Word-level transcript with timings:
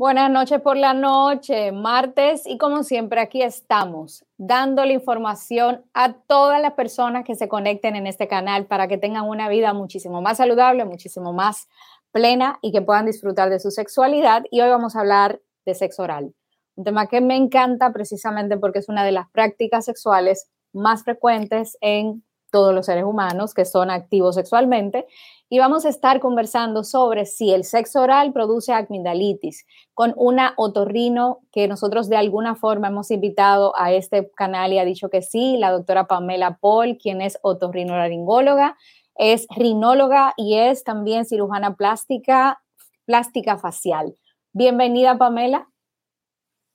Buenas 0.00 0.30
noches 0.30 0.62
por 0.62 0.78
la 0.78 0.94
noche, 0.94 1.72
martes, 1.72 2.46
y 2.46 2.56
como 2.56 2.84
siempre 2.84 3.20
aquí 3.20 3.42
estamos 3.42 4.24
dándole 4.38 4.94
información 4.94 5.84
a 5.92 6.14
todas 6.14 6.62
las 6.62 6.72
personas 6.72 7.22
que 7.22 7.34
se 7.34 7.50
conecten 7.50 7.96
en 7.96 8.06
este 8.06 8.26
canal 8.26 8.64
para 8.64 8.88
que 8.88 8.96
tengan 8.96 9.28
una 9.28 9.50
vida 9.50 9.74
muchísimo 9.74 10.22
más 10.22 10.38
saludable, 10.38 10.86
muchísimo 10.86 11.34
más 11.34 11.68
plena 12.12 12.58
y 12.62 12.72
que 12.72 12.80
puedan 12.80 13.04
disfrutar 13.04 13.50
de 13.50 13.60
su 13.60 13.70
sexualidad. 13.70 14.44
Y 14.50 14.62
hoy 14.62 14.70
vamos 14.70 14.96
a 14.96 15.00
hablar 15.00 15.42
de 15.66 15.74
sexo 15.74 16.04
oral, 16.04 16.32
un 16.76 16.84
tema 16.84 17.06
que 17.06 17.20
me 17.20 17.36
encanta 17.36 17.92
precisamente 17.92 18.56
porque 18.56 18.78
es 18.78 18.88
una 18.88 19.04
de 19.04 19.12
las 19.12 19.28
prácticas 19.28 19.84
sexuales 19.84 20.48
más 20.72 21.04
frecuentes 21.04 21.76
en 21.82 22.24
todos 22.50 22.74
los 22.74 22.86
seres 22.86 23.04
humanos 23.04 23.52
que 23.52 23.66
son 23.66 23.90
activos 23.90 24.36
sexualmente 24.36 25.06
y 25.52 25.58
vamos 25.58 25.84
a 25.84 25.88
estar 25.88 26.20
conversando 26.20 26.84
sobre 26.84 27.26
si 27.26 27.52
el 27.52 27.64
sexo 27.64 28.00
oral 28.00 28.32
produce 28.32 28.72
amigdalitis 28.72 29.66
con 29.94 30.14
una 30.16 30.54
otorrino 30.56 31.40
que 31.50 31.66
nosotros 31.66 32.08
de 32.08 32.16
alguna 32.16 32.54
forma 32.54 32.86
hemos 32.86 33.10
invitado 33.10 33.74
a 33.76 33.92
este 33.92 34.30
canal 34.30 34.72
y 34.72 34.78
ha 34.78 34.84
dicho 34.84 35.10
que 35.10 35.22
sí, 35.22 35.56
la 35.58 35.72
doctora 35.72 36.06
Pamela 36.06 36.58
Paul, 36.60 36.98
quien 36.98 37.20
es 37.20 37.36
otorrinolaringóloga, 37.42 38.78
es 39.16 39.48
rinóloga 39.54 40.34
y 40.36 40.56
es 40.56 40.84
también 40.84 41.24
cirujana 41.24 41.74
plástica, 41.74 42.62
plástica 43.04 43.58
facial. 43.58 44.14
Bienvenida, 44.52 45.18
Pamela. 45.18 45.68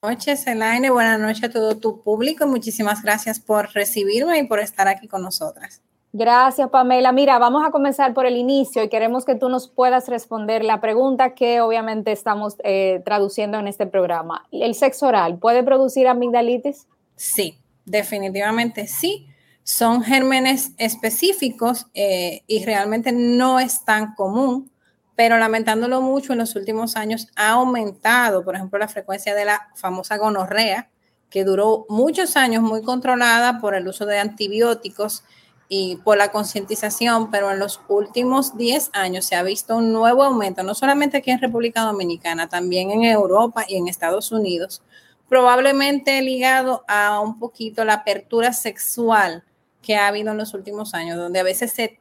Buenas 0.02 0.18
noches, 0.18 0.46
Elaine. 0.46 0.90
Buenas 0.90 1.18
noches 1.18 1.44
a 1.44 1.50
todo 1.50 1.78
tu 1.78 2.02
público. 2.02 2.46
Muchísimas 2.46 3.02
gracias 3.02 3.40
por 3.40 3.72
recibirme 3.72 4.38
y 4.38 4.46
por 4.46 4.60
estar 4.60 4.86
aquí 4.86 5.08
con 5.08 5.22
nosotras. 5.22 5.82
Gracias, 6.12 6.70
Pamela. 6.70 7.12
Mira, 7.12 7.38
vamos 7.38 7.62
a 7.66 7.70
comenzar 7.70 8.14
por 8.14 8.26
el 8.26 8.36
inicio 8.36 8.82
y 8.82 8.88
queremos 8.88 9.24
que 9.24 9.34
tú 9.34 9.48
nos 9.48 9.68
puedas 9.68 10.08
responder 10.08 10.64
la 10.64 10.80
pregunta 10.80 11.34
que 11.34 11.60
obviamente 11.60 12.12
estamos 12.12 12.56
eh, 12.64 13.02
traduciendo 13.04 13.58
en 13.58 13.68
este 13.68 13.86
programa. 13.86 14.46
¿El 14.50 14.74
sexo 14.74 15.08
oral 15.08 15.38
puede 15.38 15.62
producir 15.62 16.08
amigdalitis? 16.08 16.86
Sí, 17.16 17.58
definitivamente 17.84 18.86
sí. 18.86 19.26
Son 19.62 20.02
gérmenes 20.02 20.70
específicos 20.78 21.86
eh, 21.92 22.42
y 22.46 22.64
realmente 22.64 23.10
no 23.12 23.58
es 23.58 23.84
tan 23.84 24.14
común, 24.14 24.70
pero 25.16 25.38
lamentándolo 25.38 26.00
mucho, 26.02 26.34
en 26.34 26.38
los 26.38 26.54
últimos 26.54 26.94
años 26.94 27.28
ha 27.36 27.50
aumentado, 27.50 28.44
por 28.44 28.54
ejemplo, 28.54 28.78
la 28.78 28.86
frecuencia 28.86 29.34
de 29.34 29.44
la 29.44 29.68
famosa 29.74 30.18
gonorrea, 30.18 30.88
que 31.30 31.42
duró 31.42 31.84
muchos 31.88 32.36
años 32.36 32.62
muy 32.62 32.82
controlada 32.82 33.58
por 33.60 33.74
el 33.74 33.88
uso 33.88 34.06
de 34.06 34.18
antibióticos 34.18 35.24
y 35.68 35.96
por 35.96 36.16
la 36.16 36.30
concientización, 36.30 37.30
pero 37.30 37.50
en 37.50 37.58
los 37.58 37.80
últimos 37.88 38.56
10 38.56 38.90
años 38.92 39.24
se 39.24 39.34
ha 39.34 39.42
visto 39.42 39.76
un 39.76 39.92
nuevo 39.92 40.22
aumento, 40.22 40.62
no 40.62 40.74
solamente 40.74 41.16
aquí 41.16 41.30
en 41.30 41.40
República 41.40 41.82
Dominicana, 41.82 42.48
también 42.48 42.90
en 42.90 43.04
Europa 43.04 43.64
y 43.68 43.76
en 43.76 43.88
Estados 43.88 44.30
Unidos, 44.30 44.82
probablemente 45.28 46.20
ligado 46.22 46.84
a 46.86 47.20
un 47.20 47.38
poquito 47.38 47.84
la 47.84 47.94
apertura 47.94 48.52
sexual 48.52 49.44
que 49.82 49.96
ha 49.96 50.06
habido 50.06 50.32
en 50.32 50.38
los 50.38 50.54
últimos 50.54 50.94
años, 50.94 51.16
donde 51.16 51.40
a 51.40 51.44
veces 51.44 51.72
se 51.72 51.98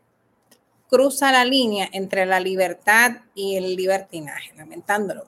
cruza 0.89 1.31
la 1.31 1.45
línea 1.45 1.89
entre 1.91 2.25
la 2.25 2.39
libertad 2.39 3.17
y 3.33 3.55
el 3.55 3.75
libertinaje, 3.75 4.53
lamentándolo 4.55 5.25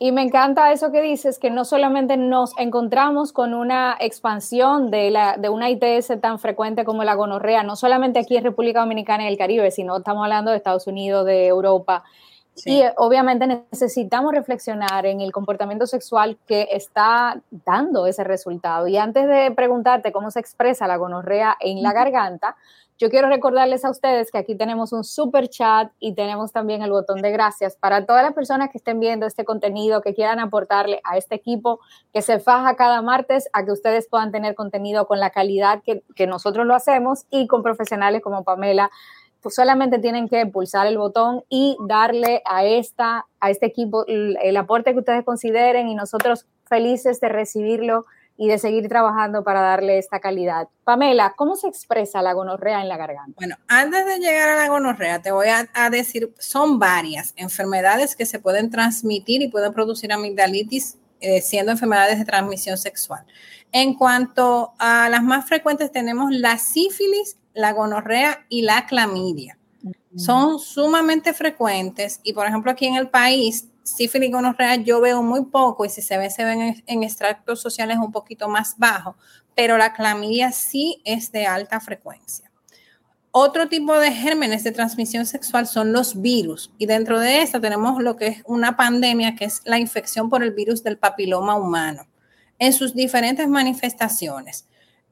y 0.00 0.12
me 0.12 0.22
encanta 0.22 0.70
eso 0.70 0.92
que 0.92 1.02
dices, 1.02 1.40
que 1.40 1.50
no 1.50 1.64
solamente 1.64 2.16
nos 2.16 2.56
encontramos 2.56 3.32
con 3.32 3.52
una 3.52 3.96
expansión 3.98 4.92
de, 4.92 5.10
la, 5.10 5.36
de 5.36 5.48
una 5.48 5.70
ITS 5.70 6.20
tan 6.20 6.38
frecuente 6.38 6.84
como 6.84 7.02
la 7.02 7.14
gonorrea, 7.14 7.64
no 7.64 7.74
solamente 7.74 8.20
aquí 8.20 8.36
en 8.36 8.44
República 8.44 8.80
Dominicana 8.80 9.24
y 9.24 9.26
el 9.26 9.36
Caribe, 9.36 9.72
sino 9.72 9.96
estamos 9.96 10.22
hablando 10.22 10.52
de 10.52 10.56
Estados 10.56 10.86
Unidos, 10.86 11.26
de 11.26 11.48
Europa. 11.48 12.04
Y 12.64 12.82
eh, 12.82 12.92
obviamente 12.96 13.46
necesitamos 13.46 14.32
reflexionar 14.32 15.04
en 15.04 15.20
el 15.20 15.32
comportamiento 15.32 15.86
sexual 15.86 16.38
que 16.46 16.68
está 16.70 17.40
dando 17.50 18.06
ese 18.06 18.22
resultado. 18.22 18.86
Y 18.86 18.96
antes 18.96 19.26
de 19.26 19.50
preguntarte 19.50 20.12
cómo 20.12 20.30
se 20.30 20.38
expresa 20.38 20.86
la 20.86 20.96
gonorrea 20.96 21.56
en 21.58 21.82
la 21.82 21.92
garganta, 21.92 22.56
yo 22.98 23.10
quiero 23.10 23.28
recordarles 23.28 23.84
a 23.84 23.90
ustedes 23.90 24.32
que 24.32 24.38
aquí 24.38 24.56
tenemos 24.56 24.92
un 24.92 25.04
super 25.04 25.48
chat 25.48 25.92
y 26.00 26.14
tenemos 26.14 26.50
también 26.50 26.82
el 26.82 26.90
botón 26.90 27.22
de 27.22 27.30
gracias 27.30 27.76
para 27.76 28.04
todas 28.04 28.24
las 28.24 28.34
personas 28.34 28.70
que 28.70 28.78
estén 28.78 28.98
viendo 28.98 29.24
este 29.24 29.44
contenido, 29.44 30.02
que 30.02 30.14
quieran 30.14 30.40
aportarle 30.40 31.00
a 31.04 31.16
este 31.16 31.36
equipo 31.36 31.78
que 32.12 32.22
se 32.22 32.40
faja 32.40 32.74
cada 32.74 33.00
martes 33.00 33.48
a 33.52 33.64
que 33.64 33.70
ustedes 33.70 34.08
puedan 34.08 34.32
tener 34.32 34.56
contenido 34.56 35.06
con 35.06 35.20
la 35.20 35.30
calidad 35.30 35.80
que, 35.84 36.02
que 36.16 36.26
nosotros 36.26 36.66
lo 36.66 36.74
hacemos 36.74 37.24
y 37.30 37.46
con 37.46 37.62
profesionales 37.62 38.20
como 38.20 38.42
Pamela. 38.42 38.90
Pues 39.40 39.54
solamente 39.54 40.00
tienen 40.00 40.28
que 40.28 40.44
pulsar 40.46 40.88
el 40.88 40.98
botón 40.98 41.44
y 41.48 41.76
darle 41.86 42.42
a, 42.44 42.64
esta, 42.64 43.26
a 43.38 43.50
este 43.50 43.66
equipo 43.66 44.04
el, 44.08 44.36
el 44.42 44.56
aporte 44.56 44.92
que 44.92 44.98
ustedes 44.98 45.24
consideren 45.24 45.86
y 45.86 45.94
nosotros 45.94 46.46
felices 46.64 47.20
de 47.20 47.28
recibirlo 47.28 48.06
y 48.40 48.46
de 48.46 48.58
seguir 48.58 48.88
trabajando 48.88 49.42
para 49.42 49.60
darle 49.60 49.98
esta 49.98 50.20
calidad. 50.20 50.68
Pamela, 50.84 51.34
¿cómo 51.36 51.56
se 51.56 51.66
expresa 51.66 52.22
la 52.22 52.32
gonorrea 52.32 52.80
en 52.80 52.88
la 52.88 52.96
garganta? 52.96 53.32
Bueno, 53.36 53.56
antes 53.66 54.06
de 54.06 54.20
llegar 54.20 54.48
a 54.48 54.56
la 54.56 54.68
gonorrea, 54.68 55.20
te 55.20 55.32
voy 55.32 55.48
a, 55.48 55.90
decir, 55.90 56.32
son 56.38 56.78
varias 56.78 57.34
enfermedades 57.36 58.14
que 58.14 58.24
se 58.24 58.38
pueden 58.38 58.70
transmitir 58.70 59.42
y 59.42 59.48
pueden 59.48 59.72
producir 59.72 60.12
amigdalitis 60.12 60.96
eh, 61.20 61.40
siendo 61.42 61.72
enfermedades 61.72 62.20
de 62.20 62.24
transmisión 62.24 62.78
sexual. 62.78 63.26
En 63.72 63.94
cuanto 63.94 64.72
a 64.78 65.08
las 65.08 65.24
más 65.24 65.44
frecuentes, 65.46 65.90
tenemos 65.90 66.30
la 66.30 66.58
sífilis, 66.58 67.36
la 67.54 67.72
gonorrea 67.72 68.46
y 68.48 68.62
la 68.62 68.86
clamidia. 68.86 69.58
Son 70.16 70.60
sumamente 70.60 71.34
frecuentes 71.34 72.20
y, 72.22 72.32
por 72.32 72.46
ejemplo, 72.46 72.70
aquí 72.70 72.86
en 72.86 72.94
el 72.94 73.08
país 73.08 73.68
sífilis 73.96 74.30
gonorrea 74.30 74.76
yo 74.76 75.00
veo 75.00 75.22
muy 75.22 75.44
poco 75.46 75.84
y 75.84 75.88
si 75.88 76.02
se 76.02 76.18
ve, 76.18 76.30
se 76.30 76.44
ven 76.44 76.82
en, 76.86 77.02
extractos 77.02 77.60
sociales 77.60 77.98
un 77.98 78.12
poquito 78.12 78.48
más 78.48 78.74
bajo, 78.76 79.16
pero 79.54 79.78
la 79.78 79.92
clamidia 79.92 80.52
sí 80.52 81.00
es 81.04 81.32
de 81.32 81.46
alta 81.46 81.80
frecuencia. 81.80 82.50
Otro 83.30 83.68
tipo 83.68 83.98
de 83.98 84.10
gérmenes 84.10 84.64
de 84.64 84.72
transmisión 84.72 85.26
sexual 85.26 85.66
son 85.66 85.92
los 85.92 86.20
virus 86.20 86.72
y 86.78 86.86
dentro 86.86 87.20
de 87.20 87.42
esta 87.42 87.60
tenemos 87.60 88.02
lo 88.02 88.16
que 88.16 88.26
es 88.28 88.42
una 88.46 88.76
pandemia 88.76 89.36
que 89.36 89.44
es 89.44 89.60
la 89.64 89.78
infección 89.78 90.30
por 90.30 90.42
el 90.42 90.52
virus 90.52 90.82
del 90.82 90.98
papiloma 90.98 91.54
humano 91.54 92.06
en 92.58 92.72
sus 92.72 92.94
diferentes 92.94 93.48
manifestaciones. 93.48 94.66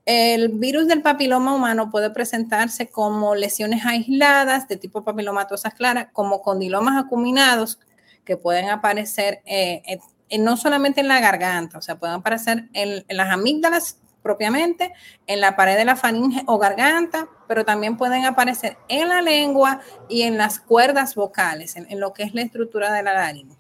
El 0.05 0.51
virus 0.51 0.87
del 0.87 1.03
papiloma 1.03 1.53
humano 1.53 1.91
puede 1.91 2.11
presentarse 2.11 2.89
como 2.89 3.35
lesiones 3.35 3.85
aisladas 3.85 4.69
de 4.69 4.77
tipo 4.77 5.03
papilomatosa 5.03 5.73
clara, 5.73 6.11
como 6.13 6.43
condilomas 6.43 6.97
acuminados, 6.97 7.81
que 8.27 8.37
pueden 8.37 8.69
aparecer 8.69 9.41
eh, 9.47 9.99
no 10.39 10.59
solamente 10.59 11.01
en 11.01 11.09
la 11.09 11.21
garganta, 11.21 11.79
o 11.79 11.83
sea, 11.83 11.99
pueden 11.99 12.17
aparecer 12.17 12.69
en, 12.75 13.05
las 13.09 13.31
amígdalas 13.31 13.99
propiamente, 14.23 14.93
en 15.29 15.41
la 15.41 15.55
pared 15.55 15.77
de 15.77 15.85
la 15.85 15.95
faringe 15.95 16.43
o 16.47 16.59
garganta, 16.59 17.29
pero 17.47 17.65
también 17.65 17.97
pueden 17.97 18.25
aparecer 18.25 18.77
en 18.89 19.09
la 19.09 19.23
lengua 19.23 19.81
y 20.09 20.23
en 20.23 20.37
las 20.37 20.59
cuerdas 20.59 21.15
vocales, 21.15 21.77
en, 21.77 22.01
lo 22.01 22.13
que 22.13 22.25
es 22.25 22.35
la 22.35 22.43
estructura 22.43 22.93
de 22.93 23.05
la 23.05 23.15
laringe. 23.15 23.57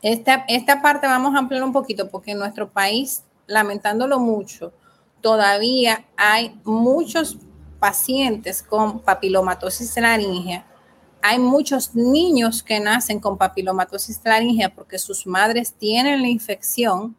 Esta, 0.00 0.46
esta 0.48 0.80
parte 0.80 1.06
vamos 1.06 1.34
a 1.34 1.38
ampliar 1.38 1.62
un 1.62 1.74
poquito 1.74 2.08
porque 2.08 2.30
en 2.30 2.38
nuestro 2.38 2.70
país, 2.70 3.22
lamentándolo 3.46 4.18
mucho, 4.18 4.72
todavía 5.20 6.06
hay 6.16 6.58
muchos 6.64 7.36
pacientes 7.78 8.62
con 8.62 9.00
papilomatosis 9.00 9.94
laringea 9.98 10.64
hay 11.22 11.38
muchos 11.38 11.94
niños 11.94 12.62
que 12.62 12.80
nacen 12.80 13.20
con 13.20 13.38
papilomatosis 13.38 14.20
laringea 14.24 14.74
porque 14.74 14.98
sus 14.98 15.26
madres 15.26 15.74
tienen 15.74 16.22
la 16.22 16.28
infección 16.28 17.16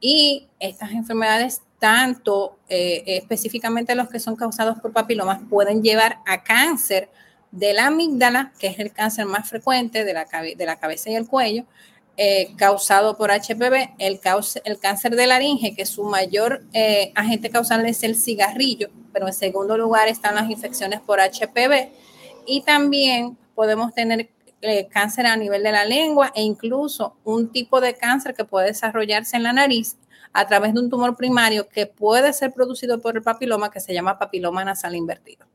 y 0.00 0.48
estas 0.60 0.92
enfermedades, 0.92 1.62
tanto 1.78 2.58
eh, 2.68 3.02
específicamente 3.06 3.94
los 3.94 4.08
que 4.08 4.20
son 4.20 4.36
causados 4.36 4.78
por 4.80 4.92
papilomas, 4.92 5.40
pueden 5.48 5.82
llevar 5.82 6.18
a 6.26 6.42
cáncer 6.42 7.08
de 7.52 7.72
la 7.72 7.86
amígdala, 7.86 8.52
que 8.58 8.66
es 8.66 8.78
el 8.78 8.92
cáncer 8.92 9.26
más 9.26 9.48
frecuente 9.48 10.04
de 10.04 10.12
la, 10.12 10.26
cabeza 10.76 11.10
y 11.10 11.14
el 11.14 11.26
cuello, 11.26 11.64
eh, 12.16 12.54
causado 12.56 13.16
por 13.16 13.30
HPV, 13.30 13.94
el, 13.98 14.20
el, 14.64 14.78
cáncer 14.78 15.16
de 15.16 15.26
laringe, 15.26 15.74
que 15.74 15.86
su 15.86 16.04
mayor 16.04 16.64
eh, 16.72 17.12
agente 17.14 17.50
causal 17.50 17.86
es 17.86 18.02
el 18.02 18.16
cigarrillo, 18.16 18.90
pero 19.12 19.26
en 19.26 19.32
segundo 19.32 19.78
lugar 19.78 20.08
están 20.08 20.34
las 20.34 20.50
infecciones 20.50 21.00
por 21.00 21.20
HPV 21.20 21.92
y 22.46 22.62
también 22.62 23.38
podemos 23.54 23.94
tener 23.94 24.30
eh, 24.62 24.88
cáncer 24.88 25.26
a 25.26 25.36
nivel 25.36 25.62
de 25.62 25.72
la 25.72 25.84
lengua 25.84 26.32
e 26.34 26.42
incluso 26.42 27.16
un 27.24 27.50
tipo 27.50 27.80
de 27.80 27.94
cáncer 27.94 28.34
que 28.34 28.44
puede 28.44 28.68
desarrollarse 28.68 29.36
en 29.36 29.42
la 29.42 29.52
nariz 29.52 29.96
a 30.32 30.46
través 30.46 30.74
de 30.74 30.80
un 30.80 30.90
tumor 30.90 31.16
primario 31.16 31.68
que 31.68 31.86
puede 31.86 32.32
ser 32.32 32.52
producido 32.52 33.00
por 33.00 33.16
el 33.16 33.22
papiloma 33.22 33.70
que 33.70 33.80
se 33.80 33.94
llama 33.94 34.18
papiloma 34.18 34.64
nasal 34.64 34.96
invertido. 34.96 35.46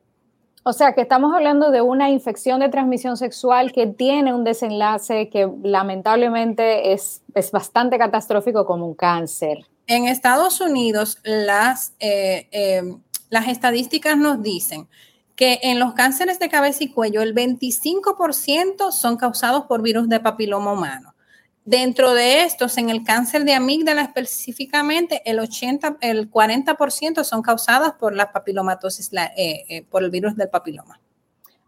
O 0.63 0.73
sea 0.73 0.93
que 0.93 1.01
estamos 1.01 1.33
hablando 1.33 1.71
de 1.71 1.81
una 1.81 2.09
infección 2.09 2.59
de 2.59 2.69
transmisión 2.69 3.17
sexual 3.17 3.71
que 3.71 3.87
tiene 3.87 4.33
un 4.33 4.43
desenlace 4.43 5.29
que 5.29 5.49
lamentablemente 5.63 6.93
es, 6.93 7.23
es 7.33 7.51
bastante 7.51 7.97
catastrófico 7.97 8.65
como 8.65 8.85
un 8.85 8.93
cáncer. 8.93 9.65
En 9.87 10.07
Estados 10.07 10.61
Unidos 10.61 11.17
las, 11.23 11.95
eh, 11.99 12.47
eh, 12.51 12.83
las 13.29 13.47
estadísticas 13.47 14.17
nos 14.17 14.43
dicen 14.43 14.87
que 15.39 15.57
en 15.63 15.79
los 15.79 15.93
cánceres 15.93 16.37
de 16.37 16.49
cabeza 16.49 16.83
y 16.83 16.89
cuello 16.89 17.21
el 17.21 17.33
25% 17.33 18.91
son 18.91 19.15
causados 19.15 19.63
por 19.67 19.81
virus 19.81 20.09
de 20.09 20.19
papiloma 20.19 20.73
humano. 20.73 21.15
Dentro 21.63 22.13
de 22.13 22.43
estos, 22.43 22.77
en 22.77 22.89
el 22.89 23.05
cáncer 23.05 23.45
de 23.45 23.53
amígdala 23.53 24.01
específicamente, 24.01 25.21
el 25.23 25.39
80, 25.39 25.95
el 26.01 26.29
40% 26.29 27.23
son 27.23 27.41
causadas 27.41 27.93
por 27.93 28.13
la 28.13 28.33
papilomatosis, 28.33 29.13
eh, 29.13 29.63
eh, 29.69 29.85
por 29.89 30.03
el 30.03 30.09
virus 30.09 30.35
del 30.35 30.49
papiloma. 30.49 30.99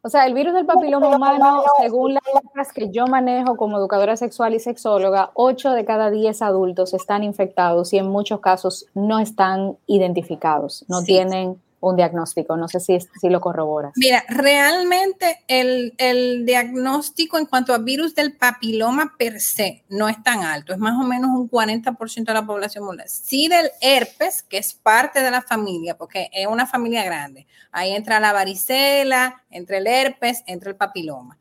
O 0.02 0.10
sea, 0.10 0.26
el 0.26 0.34
virus 0.34 0.54
del 0.54 0.66
papiloma 0.66 1.16
humano, 1.16 1.64
según 1.80 2.18
las 2.56 2.74
que 2.74 2.90
yo 2.90 3.08
manejo 3.08 3.56
como 3.56 3.78
educadora 3.78 4.18
sexual 4.18 4.54
y 4.54 4.60
sexóloga, 4.60 5.32
8 5.36 5.72
de 5.72 5.86
cada 5.86 6.12
10 6.12 6.42
adultos 6.42 6.94
están 6.94 7.24
infectados 7.24 7.94
y 7.94 8.00
en 8.00 8.10
muchos 8.10 8.42
casos 8.42 8.88
no 8.96 9.20
están 9.20 9.78
identificados, 9.88 10.84
no 10.90 11.04
tienen 11.04 11.62
un 11.81 11.95
diagnóstico. 11.95 12.56
No 12.56 12.68
sé 12.68 12.80
si, 12.80 12.98
si 13.00 13.30
lo 13.30 13.42
corroboras. 13.42 13.92
Mira, 13.95 14.24
realmente 14.30 15.44
el, 15.48 15.94
el, 15.98 16.45
diagnóstico 16.45 17.38
en 17.38 17.45
cuanto 17.45 17.74
a 17.74 17.80
virus 17.80 18.16
del 18.16 18.38
papiloma 18.38 19.16
per 19.18 19.42
se 19.42 19.83
no 19.89 20.07
es 20.07 20.22
tan 20.24 20.44
alto, 20.44 20.74
es 20.74 20.80
más 20.80 20.98
o 20.98 21.04
menos 21.04 21.31
un 21.31 21.50
40% 21.50 22.25
de 22.25 22.33
la 22.33 22.45
población 22.45 22.86
mundial. 22.86 23.10
Sí 23.10 23.48
del 23.48 23.69
herpes, 23.81 24.44
que 24.44 24.57
es 24.57 24.74
parte 24.74 25.22
de 25.22 25.31
la 25.31 25.42
familia, 25.42 25.98
porque 25.98 26.30
es 26.31 26.48
una 26.48 26.66
familia 26.66 27.04
grande. 27.04 27.48
Ahí 27.72 27.92
entra 27.92 28.19
la 28.19 28.31
varicela, 28.31 29.44
entre 29.50 29.80
el 29.80 29.88
herpes, 29.88 30.44
entra 30.45 30.69
el 30.69 30.75
papiloma. 30.77 31.38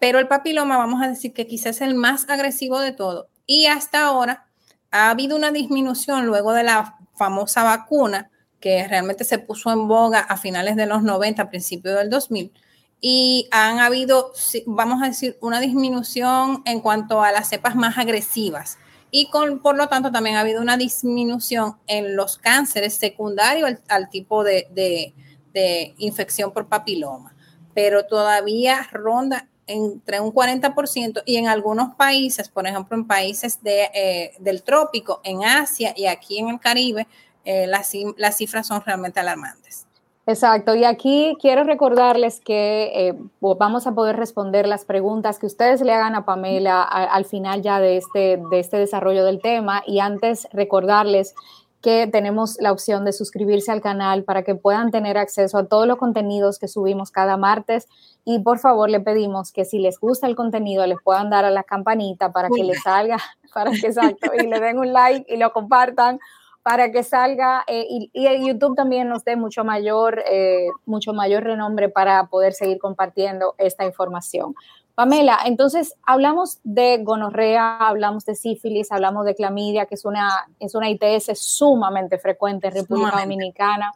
Pero 0.00 0.18
el 0.18 0.26
papiloma, 0.26 0.78
vamos 0.78 1.02
a 1.02 1.08
decir 1.08 1.32
que 1.32 1.46
quizás 1.46 1.76
es 1.76 1.82
el 1.82 1.94
más 1.94 2.28
agresivo 2.28 2.80
de 2.80 2.92
todo. 2.92 3.28
Y 3.46 3.66
hasta 3.66 4.04
ahora 4.04 4.46
ha 4.90 5.10
habido 5.10 5.36
una 5.36 5.52
disminución 5.52 6.26
luego 6.26 6.52
de 6.52 6.64
la 6.64 6.96
famosa 7.14 7.62
vacuna 7.62 8.31
que 8.62 8.86
realmente 8.88 9.24
se 9.24 9.38
puso 9.38 9.70
en 9.70 9.88
boga 9.88 10.20
a 10.20 10.38
finales 10.38 10.76
de 10.76 10.86
los 10.86 11.02
90, 11.02 11.42
a 11.42 11.50
principios 11.50 11.98
del 11.98 12.08
2000, 12.08 12.52
y 13.00 13.48
han 13.50 13.80
habido, 13.80 14.32
vamos 14.64 15.02
a 15.02 15.06
decir, 15.06 15.36
una 15.42 15.60
disminución 15.60 16.62
en 16.64 16.80
cuanto 16.80 17.22
a 17.22 17.32
las 17.32 17.48
cepas 17.48 17.74
más 17.74 17.98
agresivas. 17.98 18.78
Y 19.10 19.28
con, 19.28 19.58
por 19.58 19.76
lo 19.76 19.88
tanto 19.88 20.12
también 20.12 20.36
ha 20.36 20.40
habido 20.40 20.62
una 20.62 20.76
disminución 20.76 21.76
en 21.88 22.14
los 22.16 22.38
cánceres 22.38 22.94
secundarios 22.94 23.72
al, 23.88 24.08
tipo 24.08 24.44
de, 24.44 24.68
de, 24.72 25.94
infección 25.98 26.52
por 26.52 26.68
papiloma. 26.68 27.34
Pero 27.74 28.06
todavía 28.06 28.88
ronda 28.92 29.48
entre 29.66 30.20
un 30.20 30.32
40% 30.32 31.22
y 31.26 31.36
en 31.36 31.48
algunos 31.48 31.94
países, 31.96 32.48
por 32.48 32.66
ejemplo 32.66 32.96
en 32.96 33.06
países 33.06 33.62
de, 33.62 33.90
eh, 33.94 34.32
del 34.38 34.62
trópico, 34.62 35.20
en 35.24 35.44
Asia 35.44 35.92
y 35.96 36.06
aquí 36.06 36.38
en 36.38 36.48
el 36.48 36.60
Caribe, 36.60 37.08
eh, 37.44 37.66
las, 37.66 37.92
las, 38.16 38.36
cifras 38.36 38.66
son 38.66 38.82
realmente 38.84 39.20
alarmantes. 39.20 39.86
Exacto, 40.24 40.76
y 40.76 40.84
aquí 40.84 41.36
quiero 41.40 41.64
recordarles 41.64 42.40
que 42.40 42.92
eh, 42.94 43.14
vamos 43.40 43.88
a 43.88 43.92
poder 43.92 44.16
responder 44.16 44.68
las 44.68 44.84
preguntas 44.84 45.40
que 45.40 45.46
ustedes 45.46 45.80
le 45.80 45.92
hagan 45.92 46.14
a 46.14 46.24
Pamela 46.24 46.82
al 46.82 47.24
final 47.24 47.60
ya 47.60 47.80
de 47.80 47.96
este, 47.96 48.40
de 48.50 48.60
este 48.60 48.76
desarrollo 48.76 49.24
del 49.24 49.40
tema 49.40 49.82
y 49.84 49.98
antes 49.98 50.46
recordarles 50.52 51.34
que 51.82 52.06
tenemos 52.06 52.56
la 52.60 52.70
opción 52.70 53.04
de 53.04 53.12
suscribirse 53.12 53.72
al 53.72 53.80
canal 53.80 54.22
para 54.22 54.44
que 54.44 54.54
puedan 54.54 54.92
tener 54.92 55.18
acceso 55.18 55.58
a 55.58 55.66
todos 55.66 55.88
los 55.88 55.98
contenidos 55.98 56.60
que 56.60 56.68
subimos 56.68 57.10
cada 57.10 57.36
martes 57.36 57.88
y 58.24 58.38
por 58.38 58.60
favor 58.60 58.88
le 58.88 59.00
pedimos 59.00 59.50
que 59.50 59.64
si 59.64 59.80
les 59.80 59.98
gusta 59.98 60.28
el 60.28 60.36
contenido 60.36 60.86
les 60.86 60.98
puedan 61.02 61.28
dar 61.28 61.44
a 61.44 61.50
la 61.50 61.64
campanita 61.64 62.30
para 62.30 62.48
que 62.48 62.62
les 62.62 62.80
salga, 62.82 63.18
para 63.52 63.72
que 63.72 63.88
exacto, 63.88 64.30
y 64.40 64.46
le 64.46 64.60
den 64.60 64.78
un 64.78 64.92
like 64.92 65.26
y 65.34 65.36
lo 65.36 65.52
compartan 65.52 66.20
para 66.62 66.92
que 66.92 67.02
salga 67.02 67.64
eh, 67.66 67.86
y, 67.88 68.10
YouTube 68.46 68.76
también 68.76 69.08
nos 69.08 69.24
dé 69.24 69.36
mucho 69.36 69.64
mayor, 69.64 70.22
eh, 70.30 70.68
mucho 70.86 71.12
mayor 71.12 71.42
renombre 71.42 71.88
para 71.88 72.26
poder 72.26 72.52
seguir 72.52 72.78
compartiendo 72.78 73.54
esta 73.58 73.84
información. 73.84 74.54
Pamela, 74.94 75.38
entonces 75.46 75.94
hablamos 76.06 76.60
de 76.64 76.98
gonorrea, 77.02 77.76
hablamos 77.78 78.26
de 78.26 78.34
sífilis, 78.34 78.92
hablamos 78.92 79.24
de 79.24 79.34
clamidia, 79.34 79.86
que 79.86 79.94
es 79.94 80.04
una, 80.04 80.46
es 80.60 80.74
una 80.74 80.90
ITS 80.90 81.30
sumamente 81.34 82.18
frecuente 82.18 82.68
en 82.68 82.74
República 82.74 83.20
Dominicana, 83.20 83.92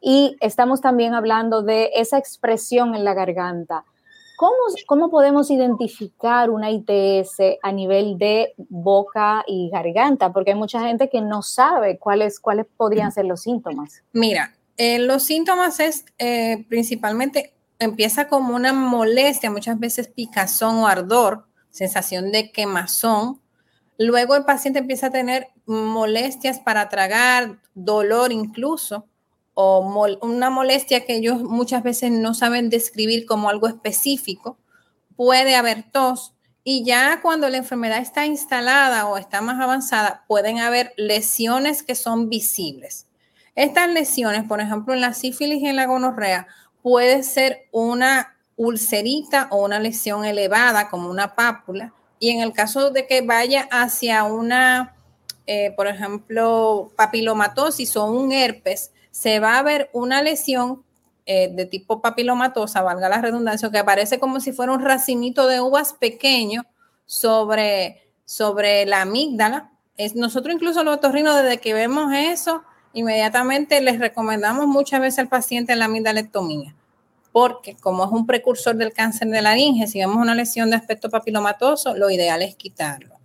y 0.00 0.36
estamos 0.40 0.80
también 0.80 1.14
hablando 1.14 1.62
de 1.62 1.90
esa 1.94 2.16
expresión 2.16 2.94
en 2.94 3.04
la 3.04 3.12
garganta. 3.12 3.84
¿Cómo, 4.86 5.10
podemos 5.10 5.50
identificar 5.50 6.48
una 6.48 6.70
ITS 6.70 7.58
a 7.62 7.72
nivel 7.72 8.16
de 8.16 8.54
boca 8.56 9.44
y 9.46 9.68
garganta? 9.68 10.32
Porque 10.32 10.52
hay 10.52 10.56
mucha 10.56 10.80
gente 10.80 11.10
que 11.10 11.20
no 11.20 11.42
sabe 11.42 11.98
cuáles, 11.98 12.40
cuáles 12.40 12.64
podrían 12.74 13.12
ser 13.12 13.26
los 13.26 13.42
síntomas. 13.42 14.02
Mira, 14.14 14.54
eh, 14.78 14.98
los 14.98 15.24
síntomas 15.24 15.78
es 15.78 16.06
eh, 16.16 16.64
principalmente, 16.70 17.52
empieza 17.78 18.28
como 18.28 18.56
una 18.56 18.72
molestia, 18.72 19.50
muchas 19.50 19.78
veces 19.78 20.08
picazón 20.08 20.76
o 20.78 20.86
ardor, 20.86 21.44
sensación 21.68 22.32
de 22.32 22.50
quemazón. 22.50 23.42
Luego 23.98 24.36
el 24.36 24.46
paciente 24.46 24.78
empieza 24.78 25.08
a 25.08 25.10
tener 25.10 25.48
molestias 25.66 26.60
para 26.60 26.88
tragar, 26.88 27.58
dolor 27.74 28.32
incluso 28.32 29.04
una 30.20 30.50
molestia 30.50 31.04
que 31.04 31.16
ellos 31.16 31.42
muchas 31.42 31.82
veces 31.82 32.10
no 32.10 32.34
saben 32.34 32.70
describir 32.70 33.26
como 33.26 33.48
algo 33.48 33.68
específico, 33.68 34.58
puede 35.16 35.54
haber 35.54 35.90
tos 35.90 36.34
y 36.62 36.84
ya 36.84 37.20
cuando 37.22 37.48
la 37.48 37.56
enfermedad 37.56 37.98
está 37.98 38.26
instalada 38.26 39.06
o 39.06 39.16
está 39.16 39.40
más 39.40 39.60
avanzada, 39.60 40.24
pueden 40.28 40.58
haber 40.58 40.92
lesiones 40.96 41.82
que 41.82 41.94
son 41.94 42.28
visibles. 42.28 43.06
Estas 43.54 43.88
lesiones, 43.88 44.44
por 44.44 44.60
ejemplo, 44.60 44.94
en 44.94 45.00
la 45.00 45.14
sífilis 45.14 45.62
y 45.62 45.66
en 45.66 45.76
la 45.76 45.86
gonorrea, 45.86 46.46
puede 46.82 47.22
ser 47.22 47.68
una 47.72 48.36
ulcerita 48.56 49.48
o 49.50 49.64
una 49.64 49.80
lesión 49.80 50.24
elevada 50.24 50.90
como 50.90 51.10
una 51.10 51.34
pápula. 51.34 51.94
Y 52.18 52.30
en 52.30 52.40
el 52.40 52.52
caso 52.52 52.90
de 52.90 53.06
que 53.06 53.22
vaya 53.22 53.66
hacia 53.70 54.24
una, 54.24 54.94
eh, 55.46 55.72
por 55.74 55.86
ejemplo, 55.86 56.92
papilomatosis 56.94 57.96
o 57.96 58.04
un 58.04 58.32
herpes, 58.32 58.92
se 59.10 59.40
va 59.40 59.58
a 59.58 59.62
ver 59.62 59.90
una 59.92 60.22
lesión 60.22 60.82
eh, 61.26 61.48
de 61.52 61.66
tipo 61.66 62.00
papilomatosa, 62.00 62.82
valga 62.82 63.08
la 63.08 63.20
redundancia, 63.20 63.70
que 63.70 63.78
aparece 63.78 64.18
como 64.18 64.40
si 64.40 64.52
fuera 64.52 64.72
un 64.72 64.80
racimito 64.80 65.46
de 65.46 65.60
uvas 65.60 65.92
pequeño 65.92 66.64
sobre, 67.06 68.02
sobre 68.24 68.86
la 68.86 69.02
amígdala. 69.02 69.70
Es, 69.96 70.16
nosotros 70.16 70.54
incluso 70.54 70.82
los 70.82 70.96
otorrinos, 70.96 71.36
desde 71.40 71.58
que 71.58 71.74
vemos 71.74 72.12
eso, 72.12 72.62
inmediatamente 72.94 73.80
les 73.80 73.98
recomendamos 73.98 74.66
muchas 74.66 75.00
veces 75.00 75.20
al 75.20 75.28
paciente 75.28 75.76
la 75.76 75.84
amigdalectomía, 75.84 76.74
porque 77.32 77.76
como 77.76 78.04
es 78.04 78.10
un 78.10 78.26
precursor 78.26 78.76
del 78.76 78.92
cáncer 78.92 79.28
de 79.28 79.42
laringe, 79.42 79.86
si 79.86 79.98
vemos 79.98 80.16
una 80.16 80.34
lesión 80.34 80.70
de 80.70 80.76
aspecto 80.76 81.10
papilomatoso, 81.10 81.94
lo 81.94 82.10
ideal 82.10 82.42
es 82.42 82.56
quitarlo. 82.56 83.20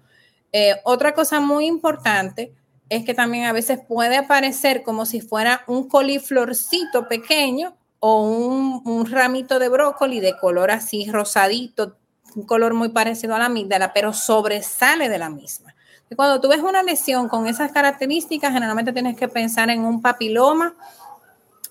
Eh, 0.51 0.75
otra 0.83 1.13
cosa 1.13 1.39
muy 1.39 1.65
importante 1.65 2.53
es 2.89 3.03
que 3.05 3.13
también 3.13 3.45
a 3.45 3.53
veces 3.53 3.79
puede 3.87 4.17
aparecer 4.17 4.83
como 4.83 5.05
si 5.05 5.21
fuera 5.21 5.63
un 5.67 5.87
coliflorcito 5.87 7.07
pequeño 7.07 7.75
o 7.99 8.21
un, 8.21 9.05
ramito 9.09 9.57
de 9.57 9.69
brócoli 9.69 10.19
de 10.19 10.37
color 10.37 10.69
así 10.69 11.09
rosadito, 11.09 11.97
un 12.35 12.45
color 12.45 12.73
muy 12.73 12.89
parecido 12.89 13.35
a 13.35 13.39
la 13.39 13.45
amígdala, 13.45 13.93
pero 13.93 14.13
sobresale 14.13 15.09
de 15.09 15.17
la 15.17 15.29
misma. 15.29 15.73
cuando 16.15 16.39
tú 16.39 16.49
ves 16.49 16.59
una 16.59 16.83
lesión 16.83 17.27
con 17.27 17.47
esas 17.47 17.71
características, 17.71 18.53
generalmente 18.53 18.93
tienes 18.93 19.17
que 19.17 19.27
pensar 19.27 19.69
en 19.69 19.83
un 19.83 20.01
papiloma 20.01 20.75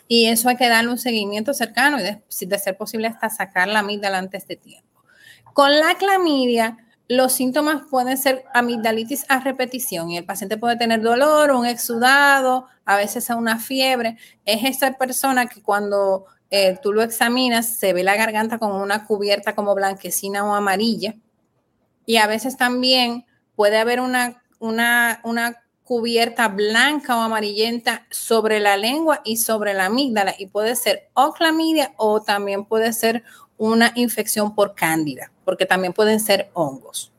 y 0.09 0.26
eso 0.26 0.49
hay 0.49 0.56
que 0.56 0.68
darle 0.68 0.90
un 0.90 0.99
seguimiento 0.99 1.54
cercano 1.54 2.00
y 2.00 2.02
de, 2.02 2.23
de 2.40 2.59
ser 2.59 2.76
posible 2.76 3.06
hasta 3.06 3.30
sacar 3.30 3.68
la 3.68 3.78
amígdala 3.80 4.18
antes 4.18 4.47
de 4.49 4.56
tiempo. 4.56 5.02
Con 5.52 5.78
la 5.78 5.94
clamidia, 5.94 6.84
los 7.08 7.32
síntomas 7.32 7.82
pueden 7.90 8.16
ser 8.16 8.44
amigdalitis 8.54 9.26
a 9.28 9.40
repetición 9.40 10.11
y 10.11 10.16
el 10.16 10.25
paciente 10.25 10.56
puede 10.56 10.76
tener 10.76 11.02
dolor, 11.02 11.50
un 11.50 11.66
exudado, 11.66 12.66
a 12.84 12.96
veces 12.96 13.28
una 13.37 13.58
fiebre. 13.58 14.16
Es 14.44 14.64
esa 14.64 14.92
persona 14.92 15.46
que 15.46 15.62
cuando 15.62 16.26
eh, 16.50 16.78
tú 16.82 16.92
lo 16.92 17.02
examinas 17.02 17.66
se 17.66 17.92
ve 17.92 18.04
la 18.04 18.16
garganta 18.16 18.58
con 18.58 18.73
una 18.73 19.06
cubierta 19.06 19.54
como 19.54 19.75
blanquecina 19.75 20.44
o 20.44 20.54
amarilla 20.54 21.14
y 22.06 22.16
a 22.16 22.26
veces 22.26 22.56
también 22.56 23.26
puede 23.56 23.78
haber 23.78 24.00
una, 24.00 24.42
una, 24.58 25.20
una 25.25 25.62
cubierta 25.84 26.49
blanca 26.49 27.16
o 27.16 27.20
amarillenta 27.20 28.06
sobre 28.11 28.61
la 28.61 28.76
lengua 28.76 29.20
y 29.25 29.37
sobre 29.37 29.75
la 29.75 29.87
amígdala 29.87 30.34
y 30.38 30.46
puede 30.46 30.76
ser 30.76 31.11
o 31.14 31.34
o 31.96 32.23
también 32.23 32.64
puede 32.64 32.92
ser 32.92 33.23
una 33.58 33.92
infección 33.94 34.54
por 34.54 34.75
cándida, 34.75 35.30
porque 35.44 35.66
también 35.66 35.92
pueden 35.92 36.20
ser 36.20 36.50
hongos. 36.54 37.12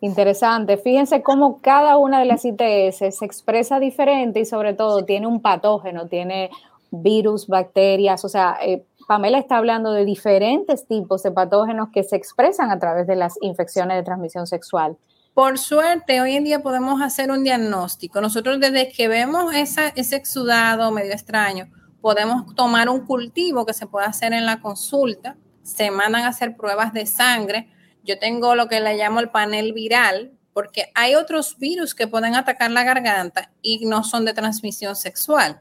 Interesante. 0.00 0.78
Fíjense 0.78 1.22
cómo 1.22 1.60
cada 1.60 1.96
una 1.96 2.18
de 2.18 2.26
las 2.26 2.44
ITS 2.44 3.16
se 3.16 3.24
expresa 3.24 3.78
diferente 3.78 4.40
y 4.40 4.44
sobre 4.44 4.74
todo 4.74 5.04
tiene 5.04 5.28
un 5.28 5.40
patógeno, 5.40 6.08
tiene 6.08 6.50
virus, 6.90 7.46
bacterias. 7.46 8.24
O 8.24 8.28
sea, 8.28 8.58
eh, 8.62 8.84
Pamela 9.06 9.38
está 9.38 9.58
hablando 9.58 9.92
de 9.92 10.04
diferentes 10.04 10.86
tipos 10.88 11.22
de 11.22 11.30
patógenos 11.30 11.90
que 11.92 12.02
se 12.02 12.16
expresan 12.16 12.72
a 12.72 12.80
través 12.80 13.06
de 13.06 13.14
las 13.14 13.34
infecciones 13.42 13.96
de 13.96 14.02
transmisión 14.02 14.48
sexual. 14.48 14.96
Por 15.34 15.56
suerte, 15.58 16.20
hoy 16.20 16.34
en 16.34 16.44
día 16.44 16.62
podemos 16.62 17.00
hacer 17.00 17.30
un 17.30 17.44
diagnóstico. 17.44 18.20
Nosotros 18.20 18.58
desde 18.58 18.90
que 18.90 19.06
vemos 19.06 19.54
ese 19.54 20.16
exudado 20.16 20.90
medio 20.90 21.12
extraño, 21.12 21.68
podemos 22.00 22.54
tomar 22.56 22.88
un 22.88 23.06
cultivo 23.06 23.64
que 23.64 23.72
se 23.72 23.86
puede 23.86 24.06
hacer 24.06 24.32
en 24.32 24.46
la 24.46 24.60
consulta 24.60 25.36
se 25.62 25.90
mandan 25.90 26.22
a 26.22 26.28
hacer 26.28 26.56
pruebas 26.56 26.92
de 26.92 27.06
sangre. 27.06 27.68
Yo 28.04 28.18
tengo 28.18 28.54
lo 28.54 28.68
que 28.68 28.80
le 28.80 28.96
llamo 28.96 29.20
el 29.20 29.30
panel 29.30 29.72
viral, 29.72 30.32
porque 30.52 30.90
hay 30.94 31.14
otros 31.14 31.58
virus 31.58 31.94
que 31.94 32.06
pueden 32.06 32.34
atacar 32.34 32.70
la 32.70 32.84
garganta 32.84 33.50
y 33.62 33.86
no 33.86 34.04
son 34.04 34.24
de 34.24 34.34
transmisión 34.34 34.96
sexual. 34.96 35.60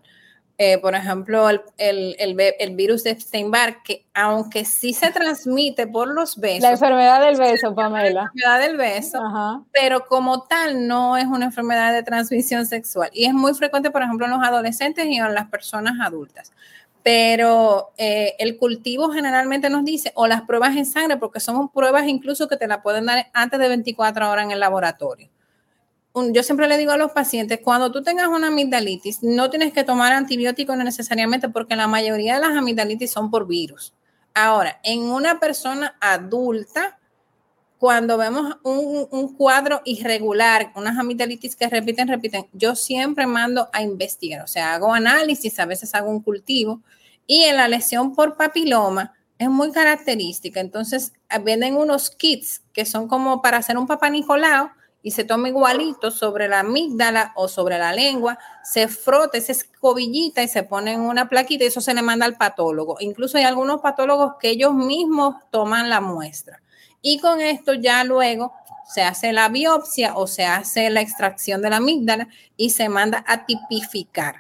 Eh, 0.64 0.78
por 0.78 0.94
ejemplo, 0.94 1.50
el, 1.50 1.64
el, 1.78 2.76
virus 2.76 3.04
de 3.04 3.10
Epstein-Barr, 3.10 3.82
que 3.84 4.06
aunque 4.14 4.64
sí 4.64 4.94
se 4.94 5.10
transmite 5.10 5.88
por 5.88 6.08
los 6.08 6.38
besos. 6.38 6.62
La 6.62 6.72
enfermedad 6.74 7.20
del 7.20 7.36
beso, 7.36 7.74
Pamela. 7.74 8.12
La 8.12 8.22
enfermedad 8.22 8.60
del 8.60 8.78
beso, 8.78 9.20
pero 9.72 10.06
como 10.06 10.44
tal 10.44 10.88
no 10.88 11.18
es 11.18 11.26
una 11.26 11.46
enfermedad 11.46 11.94
de 11.94 12.04
transmisión 12.04 12.68
sexual. 12.68 13.10
Y 13.12 13.26
es 13.26 13.34
muy 13.34 13.56
frecuente, 13.56 13.90
por 13.90 14.04
ejemplo, 14.04 14.28
en 14.28 14.34
los 14.34 14.44
adolescentes 14.44 15.08
y 15.08 15.16
en 15.16 15.34
las 15.34 15.48
personas 15.50 15.94
adultas. 16.00 16.52
Pero 17.04 17.92
eh, 17.98 18.36
el 18.40 18.58
cultivo 18.58 19.12
generalmente 19.12 19.70
nos 19.70 19.84
dice, 19.84 20.12
o 20.16 20.28
las 20.28 20.44
pruebas 20.44 20.76
en 20.78 20.86
sangre, 20.86 21.18
porque 21.18 21.40
son 21.40 21.70
pruebas 21.70 22.08
incluso 22.08 22.48
que 22.48 22.58
te 22.58 22.68
la 22.68 22.82
pueden 22.82 23.06
dar 23.06 23.28
antes 23.34 23.60
de 23.60 23.68
24 23.68 24.30
horas 24.30 24.46
en 24.46 24.52
el 24.52 24.60
laboratorio 24.60 25.30
yo 26.32 26.44
siempre 26.44 26.68
le 26.68 26.78
digo 26.78 26.92
a 26.92 26.98
los 26.98 27.12
pacientes, 27.12 27.60
cuando 27.64 27.92
tú 27.92 28.04
tengas 28.04 28.28
una 28.28 28.48
amigdalitis, 28.48 29.24
no 29.24 29.50
tienes 29.50 29.72
que 29.72 29.84
tomar 29.84 30.12
antibióticos 30.12 30.78
necesariamente 30.78 31.50
porque 31.50 31.76
la 31.76 31.88
mayoría 31.88 32.36
de 32.36 32.42
las 32.42 32.58
amigdalitis 32.58 33.12
son 33.12 33.32
por 33.32 33.48
virus. 33.48 33.94
Ahora, 34.34 34.80
en 34.84 35.04
una 35.04 35.40
persona 35.40 35.96
adulta, 36.02 37.00
cuando 37.82 38.16
vemos 38.16 38.58
un, 38.62 39.36
cuadro 39.36 39.82
irregular, 39.86 40.72
unas 40.76 41.00
amigdalitis 41.00 41.56
que 41.56 41.68
repiten, 41.68 42.08
repiten, 42.08 42.46
yo 42.54 42.76
siempre 42.76 43.26
mando 43.26 43.70
a 43.74 43.82
investigar, 43.82 44.44
o 44.44 44.48
sea, 44.48 44.76
hago 44.76 44.94
análisis, 44.94 45.58
a 45.58 45.66
veces 45.66 45.96
hago 45.96 46.12
un 46.12 46.22
cultivo, 46.22 46.84
y 47.26 47.42
en 47.46 47.58
la 47.58 47.68
lesión 47.68 48.14
por 48.14 48.38
papiloma 48.38 49.14
es 49.40 49.50
muy 49.50 49.72
característica. 49.72 50.60
Entonces, 50.60 51.14
venden 51.44 51.76
unos 51.76 52.12
kits 52.12 52.62
que 52.72 52.86
son 52.86 53.08
como 53.08 53.42
para 53.42 53.58
hacer 53.58 53.80
un 53.80 53.88
papá 53.88 54.12
y 55.02 55.10
se 55.10 55.24
toma 55.24 55.48
igualito 55.48 56.12
sobre 56.12 56.48
la 56.48 56.60
amígdala 56.60 57.34
o 57.36 57.48
sobre 57.48 57.80
la 57.80 57.94
lengua, 57.94 58.38
se 58.64 58.90
frota 58.90 59.40
esa 59.40 59.54
escobillita 59.54 60.44
y 60.44 60.48
se 60.48 60.62
pone 60.62 60.94
en 60.94 61.02
una 61.02 61.30
plaquita 61.30 61.64
y 61.64 61.68
eso 61.68 61.82
se 61.82 61.96
le 61.96 62.04
manda 62.04 62.28
al 62.28 62.38
patólogo. 62.38 62.98
Incluso 63.00 63.40
hay 63.40 63.46
algunos 63.46 63.82
patólogos 63.82 64.34
que 64.40 64.50
ellos 64.50 64.76
mismos 64.76 65.38
toman 65.50 65.90
la 65.90 66.00
muestra. 66.00 66.62
Y 67.02 67.20
con 67.20 67.42
esto 67.42 67.74
ya 67.74 68.04
luego 68.04 68.54
se 68.86 69.02
hace 69.04 69.32
la 69.34 69.50
biopsia 69.50 70.16
o 70.16 70.28
se 70.28 70.46
hace 70.46 70.90
la 70.90 71.02
extracción 71.02 71.62
de 71.62 71.70
la 71.70 71.78
amígdala 71.78 72.28
y 72.58 72.72
se 72.72 72.90
manda 72.90 73.24
a 73.28 73.46
tipificar. 73.46 74.36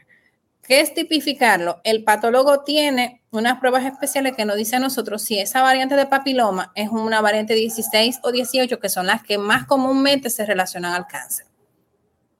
¿Qué 0.62 0.80
es 0.82 0.94
tipificarlo? 0.94 1.82
El 1.84 2.03
patólogo 2.03 2.62
tiene 2.62 3.22
unas 3.32 3.60
pruebas 3.60 3.86
especiales 3.86 4.36
que 4.36 4.46
nos 4.46 4.58
dice 4.58 4.75
a 4.75 4.80
nosotros 4.80 5.22
si 5.22 5.39
esa 5.39 5.62
variante 5.62 5.96
de 5.96 6.06
papiloma 6.06 6.72
es 6.75 6.89
una 6.89 7.22
variante 7.22 7.56
16 7.56 8.20
o 8.24 8.32
18, 8.32 8.80
que 8.80 8.89
son 8.89 9.08
las 9.08 9.24
que 9.24 9.38
más 9.38 9.65
comúnmente 9.65 10.30
se 10.30 10.46
relacionan 10.46 10.94
al 10.94 11.08
cáncer. 11.08 11.48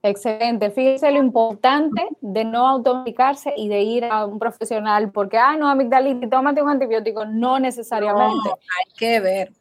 Excelente. 0.02 0.70
Fíjese 0.70 1.10
lo 1.12 1.18
importante 1.18 2.06
de 2.20 2.44
no 2.44 2.66
automedicarse 2.68 3.54
y 3.56 3.68
de 3.68 3.82
ir 3.82 4.04
a 4.04 4.26
un 4.26 4.38
profesional 4.38 5.12
porque, 5.12 5.38
ah, 5.38 5.56
no, 5.56 5.68
amigdalitis, 5.68 6.28
tómate 6.28 6.60
un 6.60 6.70
antibiótico. 6.70 7.24
No 7.24 7.58
necesariamente. 7.60 8.50
hay 8.50 8.94
que 8.96 9.20
ver. 9.20 9.52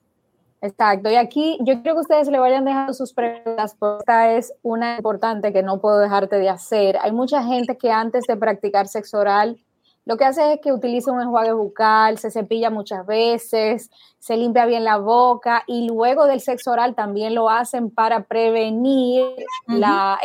Exacto, 0.63 1.09
y 1.09 1.15
aquí 1.15 1.57
yo 1.61 1.81
quiero 1.81 1.95
que 1.95 2.01
ustedes 2.01 2.27
le 2.27 2.37
vayan 2.37 2.65
dejando 2.65 2.93
sus 2.93 3.13
preguntas, 3.13 3.75
porque 3.79 4.01
esta 4.01 4.33
es 4.33 4.53
una 4.61 4.97
importante 4.97 5.51
que 5.51 5.63
no 5.63 5.81
puedo 5.81 5.97
dejarte 5.97 6.37
de 6.37 6.49
hacer. 6.49 6.97
Hay 7.01 7.11
mucha 7.11 7.43
gente 7.43 7.77
que 7.77 7.91
antes 7.91 8.25
de 8.27 8.37
practicar 8.37 8.87
sexo 8.87 9.17
oral, 9.17 9.57
lo 10.05 10.17
que 10.17 10.25
hace 10.25 10.53
es 10.53 10.61
que 10.61 10.71
utiliza 10.71 11.11
un 11.11 11.21
enjuague 11.21 11.53
bucal, 11.53 12.19
se 12.19 12.29
cepilla 12.29 12.69
muchas 12.69 13.05
veces, 13.07 13.89
se 14.19 14.37
limpia 14.37 14.65
bien 14.65 14.83
la 14.83 14.97
boca 14.97 15.63
y 15.65 15.87
luego 15.87 16.25
del 16.25 16.41
sexo 16.41 16.71
oral 16.71 16.93
también 16.93 17.33
lo 17.33 17.49
hacen 17.49 17.89
para 17.89 18.23
prevenir 18.23 19.25
la, 19.67 20.19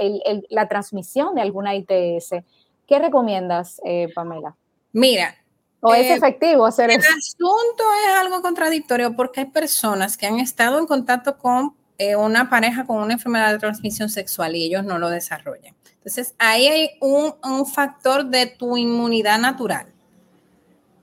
la, 0.50 0.68
transmisión 0.68 1.34
de 1.34 1.40
alguna 1.42 1.74
ITS. 1.74 2.36
¿Qué 2.86 2.98
recomiendas, 2.98 3.80
eh, 3.84 4.08
Pamela? 4.14 4.54
Mira, 4.92 5.34
¿O 5.86 5.94
es 5.94 6.06
eh, 6.06 6.14
efectivo 6.14 6.66
hacer 6.66 6.90
eso? 6.90 7.00
El 7.00 7.18
asunto 7.18 7.84
es 8.04 8.16
algo 8.16 8.42
contradictorio 8.42 9.14
porque 9.14 9.40
hay 9.40 9.46
personas 9.46 10.16
que 10.16 10.26
han 10.26 10.40
estado 10.40 10.78
en 10.78 10.86
contacto 10.86 11.38
con 11.38 11.76
eh, 11.98 12.16
una 12.16 12.50
pareja 12.50 12.84
con 12.84 12.98
una 12.98 13.14
enfermedad 13.14 13.52
de 13.52 13.58
transmisión 13.58 14.08
sexual 14.08 14.56
y 14.56 14.64
ellos 14.64 14.84
no 14.84 14.98
lo 14.98 15.08
desarrollan. 15.08 15.74
Entonces, 15.94 16.34
ahí 16.38 16.66
hay 16.66 16.90
un, 17.00 17.34
un 17.42 17.66
factor 17.66 18.26
de 18.26 18.46
tu 18.46 18.76
inmunidad 18.76 19.38
natural. 19.38 19.86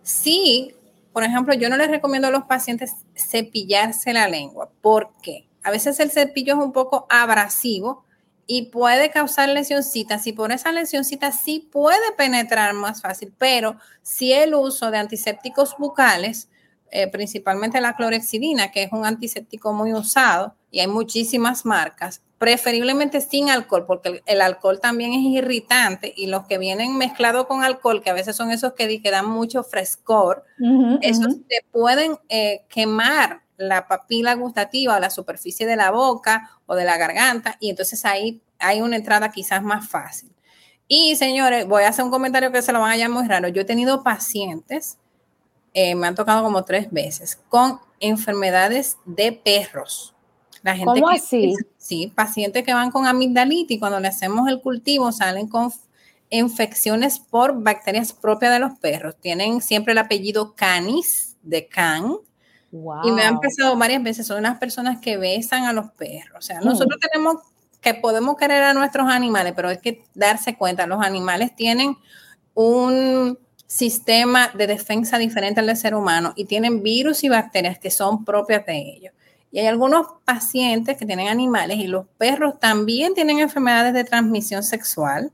Sí, 0.02 0.76
por 1.14 1.24
ejemplo, 1.24 1.54
yo 1.54 1.70
no 1.70 1.78
les 1.78 1.90
recomiendo 1.90 2.28
a 2.28 2.32
los 2.32 2.44
pacientes 2.44 2.94
cepillarse 3.16 4.14
la 4.14 4.28
lengua. 4.28 4.70
¿Por 4.82 5.12
qué? 5.22 5.48
A 5.64 5.72
veces 5.72 6.00
el 6.00 6.12
cepillo 6.12 6.54
es 6.54 6.60
un 6.60 6.74
poco 6.74 7.06
abrasivo 7.10 8.04
y 8.46 8.64
puede 8.68 9.10
causar 9.12 9.50
lesioncitas 9.50 10.28
y 10.28 10.34
por 10.34 10.52
esa 10.52 10.72
lesioncita 10.72 11.32
sí 11.32 11.68
puede 11.72 12.12
penetrar 12.18 12.74
más 12.74 13.02
fácil, 13.02 13.34
pero 13.38 13.78
si 14.02 14.34
el 14.34 14.54
uso 14.54 14.92
de 14.92 14.98
antisépticos 14.98 15.76
bucales, 15.78 16.50
eh, 16.92 17.08
principalmente 17.08 17.82
la 17.82 17.96
clorexidina, 17.96 18.72
que 18.72 18.84
es 18.84 18.92
un 18.92 19.06
antiséptico 19.06 19.74
muy 19.74 19.94
usado 19.94 20.56
y 20.70 20.80
hay 20.80 20.88
muchísimas 20.88 21.66
marcas, 21.66 22.22
preferiblemente 22.38 23.22
sin 23.22 23.50
alcohol, 23.50 23.86
porque 23.88 24.22
el, 24.26 24.42
alcohol 24.42 24.82
también 24.82 25.14
es 25.14 25.22
irritante 25.22 26.14
y 26.16 26.28
los 26.28 26.46
que 26.46 26.58
vienen 26.58 26.98
mezclados 26.98 27.48
con 27.48 27.64
alcohol, 27.64 28.04
que 28.04 28.10
a 28.10 28.14
veces 28.14 28.36
son 28.36 28.52
esos 28.52 28.74
que, 28.74 29.00
dan 29.10 29.30
mucho 29.30 29.64
frescor, 29.64 30.44
esos 31.02 31.38
te 31.48 31.64
pueden 31.72 32.18
eh, 32.28 32.66
quemar 32.68 33.43
la 33.58 33.88
papila 33.88 34.34
gustativa 34.36 34.96
o 34.96 35.00
la 35.00 35.10
superficie 35.10 35.66
de 35.66 35.76
la 35.76 35.92
boca 35.92 36.50
o 36.66 36.76
de 36.76 36.86
la 36.86 36.98
garganta 36.98 37.58
y 37.60 37.70
entonces 37.70 38.06
ahí 38.06 38.42
hay 38.60 38.82
una 38.82 38.96
entrada 38.96 39.32
quizás 39.32 39.62
más 39.64 39.88
fácil. 39.88 40.32
Y 40.88 41.16
señores, 41.16 41.68
voy 41.68 41.84
a 41.84 41.90
hacer 41.90 42.06
un 42.06 42.12
comentario 42.12 42.52
que 42.52 42.62
se 42.62 42.72
lo 42.72 42.80
van 42.80 42.92
a 42.92 42.98
llamar 42.98 43.22
muy 43.22 43.30
raro. 43.30 43.48
Yo 43.48 43.62
he 43.62 43.66
tenido 43.66 44.04
pacientes, 44.04 44.98
eh, 45.74 45.96
me 45.96 46.08
han 46.08 46.16
tocado 46.16 46.44
como 46.44 46.64
tres 46.64 46.92
veces, 46.92 47.40
con 47.50 47.80
enfermedades 48.00 48.98
de 49.06 49.32
perros. 49.32 50.14
La 50.62 50.76
gente 50.76 51.02
¿Cómo 51.02 51.10
así? 51.10 51.56
Sí, 51.78 52.12
pacientes 52.14 52.64
que 52.64 52.74
van 52.74 52.92
con 52.92 53.06
amigdalitis 53.06 53.80
cuando 53.80 54.00
le 54.00 54.08
hacemos 54.08 54.48
el 54.48 54.62
cultivo 54.62 55.12
salen 55.12 55.48
con 55.48 55.72
infecciones 56.30 57.20
por 57.20 57.62
bacterias 57.62 58.14
propias 58.14 58.54
de 58.54 58.60
los 58.60 58.78
perros. 58.80 59.16
Tienen 59.20 59.62
siempre 59.62 59.92
el 59.92 59.98
apellido 59.98 60.56
Canis, 60.56 61.38
de 61.44 61.68
Can, 61.68 62.18
y 63.04 63.12
me 63.12 63.24
han 63.24 63.40
pasado 63.40 63.78
varias 63.78 64.02
veces, 64.02 64.26
son 64.26 64.40
unas 64.40 64.58
personas 64.58 65.00
que 65.00 65.18
besan 65.18 65.66
a 65.66 65.74
los 65.74 65.92
perros. 65.92 66.38
O 66.38 66.42
sea, 66.42 66.60
mm. 66.60 66.66
nosotros 66.66 67.00
tenemos 67.00 67.38
que 67.82 67.94
podemos 67.94 68.36
querer 68.38 68.64
a 68.64 68.74
nuestros 68.74 69.08
animales, 69.10 69.54
pero 69.56 69.70
hay 69.70 69.78
que 69.78 70.04
darse 70.16 70.56
cuenta, 70.58 70.88
los 70.88 71.04
animales 71.04 71.56
tienen 71.56 71.98
un 72.56 73.38
sistema 73.68 74.50
de 74.54 74.68
defensa 74.68 75.18
diferente 75.18 75.60
al 75.60 75.68
del 75.68 75.78
ser 75.78 75.94
humano 75.94 76.34
y 76.36 76.46
tienen 76.46 76.82
virus 76.82 77.24
y 77.24 77.30
bacterias 77.30 77.78
que 77.78 77.92
son 77.92 78.24
propias 78.24 78.66
de 78.66 78.78
ellos. 78.78 79.14
Y 79.54 79.60
hay 79.60 79.68
algunos 79.68 80.08
pacientes 80.26 80.98
que 80.98 81.06
tienen 81.06 81.28
animales 81.28 81.78
y 81.78 81.86
los 81.86 82.08
perros 82.18 82.60
también 82.60 83.14
tienen 83.14 83.38
enfermedades 83.38 83.94
de 83.94 84.04
transmisión 84.04 84.64
sexual. 84.64 85.32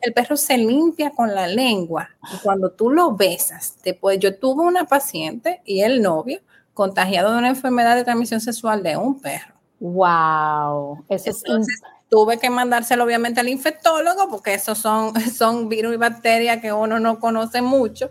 El 0.00 0.14
perro 0.14 0.38
se 0.38 0.56
limpia 0.56 1.10
con 1.10 1.34
la 1.34 1.46
lengua 1.46 2.08
y 2.34 2.38
cuando 2.38 2.70
tú 2.70 2.88
lo 2.88 3.14
besas, 3.14 3.76
después 3.84 4.18
yo 4.18 4.38
tuve 4.38 4.64
una 4.64 4.86
paciente 4.86 5.60
y 5.66 5.82
el 5.82 6.00
novio 6.00 6.40
contagiado 6.72 7.32
de 7.32 7.38
una 7.38 7.50
enfermedad 7.50 7.94
de 7.94 8.04
transmisión 8.04 8.40
sexual 8.40 8.82
de 8.82 8.96
un 8.96 9.20
perro. 9.20 9.52
Wow, 9.80 11.04
eso 11.10 11.30
Entonces, 11.30 11.82
tuve 12.08 12.38
que 12.38 12.48
mandárselo 12.48 13.04
obviamente 13.04 13.40
al 13.40 13.50
infectólogo 13.50 14.30
porque 14.30 14.54
esos 14.54 14.78
son, 14.78 15.12
son 15.30 15.68
virus 15.68 15.92
y 15.92 15.98
bacterias 15.98 16.62
que 16.62 16.72
uno 16.72 16.98
no 16.98 17.20
conoce 17.20 17.60
mucho 17.60 18.10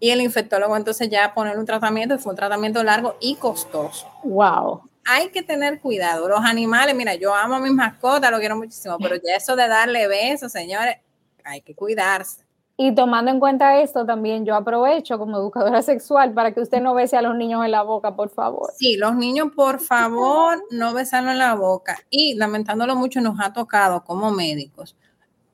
y 0.00 0.10
el 0.10 0.22
infectólogo 0.22 0.76
entonces 0.76 1.08
ya 1.10 1.32
poner 1.34 1.58
un 1.58 1.66
tratamiento, 1.66 2.18
fue 2.18 2.30
un 2.30 2.36
tratamiento 2.36 2.82
largo 2.82 3.16
y 3.20 3.36
costoso. 3.36 4.08
Wow. 4.24 4.80
Hay 5.04 5.28
que 5.28 5.42
tener 5.42 5.80
cuidado. 5.80 6.28
Los 6.28 6.40
animales, 6.40 6.94
mira, 6.94 7.14
yo 7.14 7.34
amo 7.34 7.56
a 7.56 7.60
mis 7.60 7.72
mascotas, 7.72 8.30
lo 8.30 8.38
quiero 8.38 8.56
muchísimo, 8.56 8.96
pero 8.98 9.16
ya 9.16 9.36
eso 9.36 9.54
de 9.54 9.68
darle 9.68 10.08
besos, 10.08 10.50
señores, 10.50 10.96
hay 11.44 11.60
que 11.60 11.74
cuidarse. 11.74 12.44
Y 12.82 12.94
tomando 12.94 13.30
en 13.30 13.40
cuenta 13.40 13.78
esto, 13.82 14.06
también 14.06 14.46
yo 14.46 14.54
aprovecho 14.54 15.18
como 15.18 15.36
educadora 15.36 15.82
sexual 15.82 16.32
para 16.32 16.54
que 16.54 16.62
usted 16.62 16.80
no 16.80 16.94
bese 16.94 17.14
a 17.14 17.20
los 17.20 17.36
niños 17.36 17.62
en 17.62 17.72
la 17.72 17.82
boca, 17.82 18.16
por 18.16 18.30
favor. 18.30 18.70
Sí, 18.78 18.96
los 18.96 19.14
niños, 19.14 19.48
por 19.54 19.80
favor, 19.80 20.64
no 20.70 20.94
besarlo 20.94 21.30
en 21.30 21.38
la 21.38 21.54
boca. 21.54 21.98
Y 22.08 22.36
lamentándolo 22.36 22.96
mucho, 22.96 23.20
nos 23.20 23.38
ha 23.38 23.52
tocado 23.52 24.02
como 24.02 24.30
médicos 24.30 24.96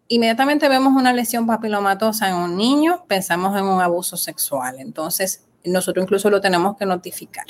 inmediatamente 0.09 0.69
vemos 0.69 0.95
una 0.95 1.13
lesión 1.13 1.47
papilomatosa 1.47 2.29
en 2.29 2.37
un 2.37 2.57
niño, 2.57 3.05
pensamos 3.07 3.57
en 3.59 3.65
un 3.65 3.81
abuso 3.81 4.17
sexual. 4.17 4.77
Entonces, 4.79 5.45
nosotros 5.65 6.05
incluso 6.05 6.31
lo 6.31 6.41
tenemos 6.41 6.77
que 6.77 6.87
notificar. 6.87 7.47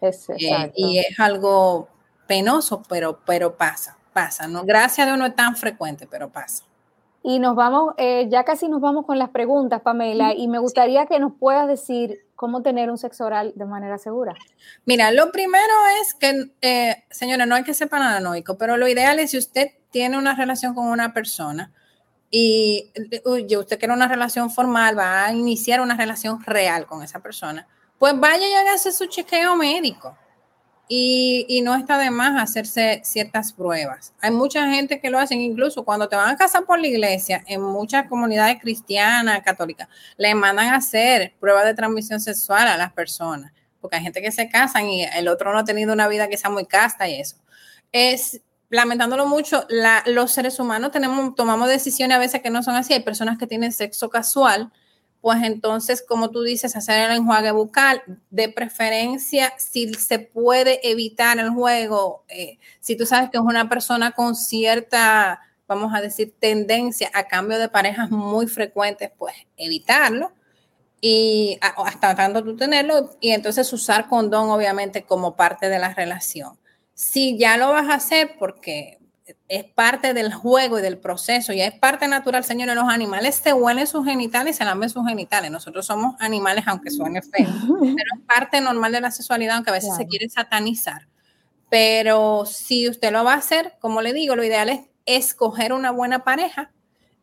Eh, 0.00 0.72
y 0.76 0.98
es 0.98 1.18
algo 1.18 1.88
penoso, 2.26 2.82
pero, 2.88 3.20
pero 3.24 3.56
pasa, 3.56 3.98
pasa. 4.12 4.46
¿no? 4.46 4.64
Gracias 4.64 5.00
a 5.00 5.06
Dios 5.06 5.18
no 5.18 5.26
es 5.26 5.34
tan 5.34 5.56
frecuente, 5.56 6.06
pero 6.06 6.30
pasa. 6.30 6.64
Y 7.22 7.40
nos 7.40 7.56
vamos, 7.56 7.94
eh, 7.98 8.28
ya 8.30 8.44
casi 8.44 8.68
nos 8.68 8.80
vamos 8.80 9.04
con 9.04 9.18
las 9.18 9.30
preguntas, 9.30 9.82
Pamela, 9.82 10.34
y 10.34 10.46
me 10.48 10.58
gustaría 10.58 11.06
que 11.06 11.18
nos 11.18 11.32
puedas 11.34 11.66
decir 11.66 12.20
cómo 12.38 12.62
tener 12.62 12.88
un 12.88 12.98
sexo 12.98 13.26
oral 13.26 13.52
de 13.56 13.64
manera 13.64 13.98
segura? 13.98 14.32
Mira, 14.86 15.10
lo 15.10 15.32
primero 15.32 15.74
es 16.00 16.14
que, 16.14 16.52
eh, 16.62 17.04
señora, 17.10 17.46
no 17.46 17.56
hay 17.56 17.64
que 17.64 17.74
ser 17.74 17.88
paranoico, 17.88 18.56
pero 18.56 18.76
lo 18.76 18.86
ideal 18.86 19.18
es 19.18 19.32
si 19.32 19.38
usted 19.38 19.72
tiene 19.90 20.16
una 20.16 20.36
relación 20.36 20.72
con 20.72 20.86
una 20.86 21.12
persona 21.12 21.72
y 22.30 22.90
usted 23.56 23.78
quiere 23.78 23.94
una 23.94 24.08
relación 24.08 24.50
formal, 24.50 24.98
va 24.98 25.26
a 25.26 25.32
iniciar 25.32 25.80
una 25.80 25.96
relación 25.96 26.42
real 26.44 26.86
con 26.86 27.02
esa 27.02 27.20
persona, 27.20 27.66
pues 27.98 28.18
vaya 28.18 28.48
y 28.48 28.52
hágase 28.52 28.92
su 28.92 29.06
chequeo 29.06 29.56
médico 29.56 30.16
y, 30.88 31.60
no 31.62 31.74
está 31.74 31.98
de 31.98 32.10
más 32.10 32.40
hacerse 32.40 33.02
ciertas 33.04 33.52
pruebas. 33.52 34.14
Hay 34.20 34.30
mucha 34.30 34.66
gente 34.70 35.00
que 35.00 35.10
lo 35.10 35.18
hacen, 35.18 35.40
incluso 35.40 35.84
cuando 35.84 36.08
te 36.08 36.16
van 36.16 36.30
a 36.30 36.36
casar 36.36 36.64
por 36.64 36.80
la 36.80 36.86
iglesia, 36.86 37.44
en 37.46 37.60
muchas 37.60 38.08
comunidades 38.08 38.58
cristianas, 38.60 39.42
católicas, 39.42 39.88
le 40.16 40.34
mandan 40.34 40.68
a 40.68 40.76
hacer 40.76 41.34
pruebas 41.38 41.66
de 41.66 41.74
transmisión 41.74 42.20
sexual 42.20 42.66
a 42.68 42.78
las 42.78 42.92
personas, 42.92 43.52
porque 43.80 43.96
hay 43.96 44.02
gente 44.02 44.22
que 44.22 44.32
se 44.32 44.48
casan 44.48 44.88
y 44.88 45.04
el 45.04 45.28
otro 45.28 45.52
no 45.52 45.58
ha 45.58 45.64
tenido 45.64 45.92
una 45.92 46.08
vida 46.08 46.28
que 46.28 46.38
sea 46.38 46.50
muy 46.50 46.64
casta 46.64 47.06
y 47.06 47.20
eso. 47.20 47.36
Es, 47.92 48.40
lamentándolo 48.70 49.26
mucho, 49.26 49.66
los 50.06 50.30
seres 50.30 50.58
humanos 50.60 50.90
tenemos, 50.90 51.34
tomamos 51.34 51.68
decisiones 51.68 52.16
a 52.16 52.20
veces 52.20 52.42
que 52.42 52.50
no 52.50 52.62
son 52.62 52.76
así. 52.76 52.92
Hay 52.92 53.02
personas 53.02 53.38
que 53.38 53.46
tienen 53.46 53.72
sexo 53.72 54.10
casual 54.10 54.72
pues 55.20 55.42
entonces, 55.42 56.04
como 56.06 56.30
tú 56.30 56.42
dices, 56.42 56.76
hacer 56.76 57.10
el 57.10 57.16
enjuague 57.16 57.50
bucal, 57.50 58.02
de 58.30 58.48
preferencia, 58.48 59.52
si 59.58 59.92
se 59.94 60.20
puede 60.20 60.88
evitar 60.88 61.38
el 61.38 61.50
juego, 61.50 62.24
eh, 62.28 62.58
si 62.80 62.96
tú 62.96 63.04
sabes 63.04 63.30
que 63.30 63.38
es 63.38 63.42
una 63.42 63.68
persona 63.68 64.12
con 64.12 64.36
cierta, 64.36 65.40
vamos 65.66 65.92
a 65.94 66.00
decir, 66.00 66.34
tendencia 66.38 67.10
a 67.14 67.24
cambio 67.26 67.58
de 67.58 67.68
parejas 67.68 68.10
muy 68.10 68.46
frecuentes, 68.46 69.10
pues 69.18 69.34
evitarlo 69.56 70.32
y 71.00 71.58
hasta 71.60 72.14
tanto 72.14 72.42
tú 72.44 72.56
tenerlo 72.56 73.16
y 73.20 73.30
entonces 73.30 73.72
usar 73.72 74.08
condón 74.08 74.50
obviamente 74.50 75.04
como 75.04 75.36
parte 75.36 75.68
de 75.68 75.78
la 75.78 75.94
relación. 75.94 76.58
Si 76.98 77.38
ya 77.38 77.56
lo 77.58 77.70
vas 77.70 77.88
a 77.90 77.94
hacer 77.94 78.34
porque 78.40 78.98
es 79.46 79.62
parte 79.62 80.14
del 80.14 80.34
juego 80.34 80.80
y 80.80 80.82
del 80.82 80.98
proceso, 80.98 81.52
y 81.52 81.60
es 81.60 81.72
parte 81.72 82.08
natural, 82.08 82.42
señores, 82.42 82.74
los 82.74 82.88
animales 82.88 83.36
se 83.36 83.52
huelen 83.52 83.86
sus 83.86 84.04
genitales 84.04 84.56
y 84.56 84.58
se 84.58 84.64
lamen 84.64 84.90
sus 84.90 85.06
genitales. 85.06 85.52
Nosotros 85.52 85.86
somos 85.86 86.16
animales, 86.18 86.64
aunque 86.66 86.90
suene 86.90 87.22
feo, 87.22 87.46
pero 87.78 88.10
es 88.16 88.26
parte 88.26 88.60
normal 88.60 88.90
de 88.90 89.00
la 89.00 89.12
sexualidad, 89.12 89.54
aunque 89.54 89.70
a 89.70 89.74
veces 89.74 89.94
se 89.94 90.08
quiere 90.08 90.28
satanizar. 90.28 91.06
Pero 91.70 92.44
si 92.46 92.88
usted 92.88 93.12
lo 93.12 93.22
va 93.22 93.34
a 93.34 93.36
hacer, 93.36 93.74
como 93.78 94.02
le 94.02 94.12
digo, 94.12 94.34
lo 94.34 94.42
ideal 94.42 94.68
es 94.68 94.80
escoger 95.06 95.72
una 95.72 95.92
buena 95.92 96.24
pareja 96.24 96.72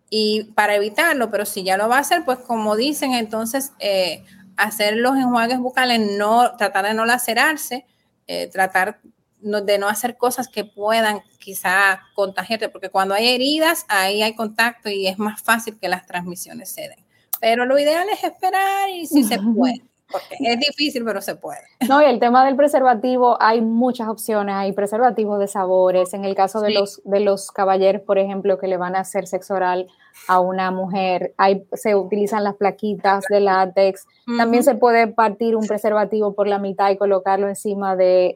y 0.10 0.54
para 0.56 0.76
evitarlo, 0.76 1.32
pero 1.32 1.46
si 1.46 1.66
ya 1.66 1.76
lo 1.76 1.90
va 1.90 1.98
a 1.98 2.00
hacer, 2.00 2.24
pues 2.24 2.40
como 2.40 2.78
dicen, 2.78 3.14
entonces 3.14 3.74
eh, 3.80 4.24
hacer 4.56 4.96
los 4.96 5.18
enjuagues 5.18 5.60
bucales, 5.60 6.00
no, 6.18 6.56
tratar 6.56 6.86
de 6.86 6.94
no 6.94 7.06
lacerarse, 7.06 7.86
eh, 8.26 8.48
tratar 8.48 9.02
de 9.46 9.78
no 9.78 9.88
hacer 9.88 10.18
cosas 10.18 10.48
que 10.48 10.66
puedan 10.66 11.22
quizá 11.40 12.02
contagiarte, 12.16 12.70
porque 12.70 12.90
cuando 12.90 13.14
hay 13.14 13.30
heridas, 13.30 13.86
ahí 13.88 14.24
hay 14.24 14.36
contacto 14.36 14.90
y 14.90 15.08
es 15.08 15.20
más 15.20 15.42
fácil 15.42 15.78
que 15.80 15.88
las 15.88 16.06
transmisiones 16.06 16.70
se 16.70 16.82
den. 16.82 17.06
Pero 17.40 17.66
lo 17.66 17.78
ideal 17.78 18.08
es 18.12 18.24
esperar 18.24 18.90
y 18.90 19.06
si 19.06 19.24
se 19.24 19.40
puede. 19.40 19.84
Porque 20.12 20.36
es 20.40 20.60
difícil, 20.60 21.04
pero 21.04 21.22
se 21.22 21.36
puede. 21.36 21.62
No, 21.90 22.02
y 22.02 22.06
el 22.06 22.20
tema 22.20 22.46
del 22.46 22.56
preservativo, 22.56 23.38
hay 23.40 23.62
muchas 23.62 24.08
opciones, 24.08 24.56
hay 24.56 24.72
preservativos 24.72 25.40
de 25.40 25.48
sabores. 25.48 26.14
En 26.14 26.26
el 26.26 26.36
caso 26.36 26.62
de, 26.62 26.72
los, 26.72 27.02
de 27.04 27.20
los 27.20 27.52
caballeros, 27.52 28.02
por 28.02 28.18
ejemplo, 28.18 28.58
que 28.58 28.68
le 28.68 28.78
van 28.78 28.96
a 28.96 29.02
hacer 29.02 29.28
sexo 29.28 29.54
oral 29.54 29.88
a 30.28 30.40
una 30.40 30.72
mujer, 30.72 31.34
hay, 31.38 31.68
se 31.74 31.96
utilizan 31.96 32.44
las 32.44 32.56
plaquitas 32.56 33.26
de 33.30 33.40
látex. 33.40 34.08
También 34.38 34.64
se 34.64 34.76
puede 34.76 35.08
partir 35.08 35.56
un 35.56 35.68
preservativo 35.68 36.34
por 36.34 36.48
la 36.48 36.58
mitad 36.58 36.90
y 36.90 36.98
colocarlo 36.98 37.48
encima 37.48 37.96
de 37.96 38.34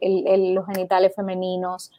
los 0.54 0.66
genitales 0.66 1.12
femeninos. 1.16 1.90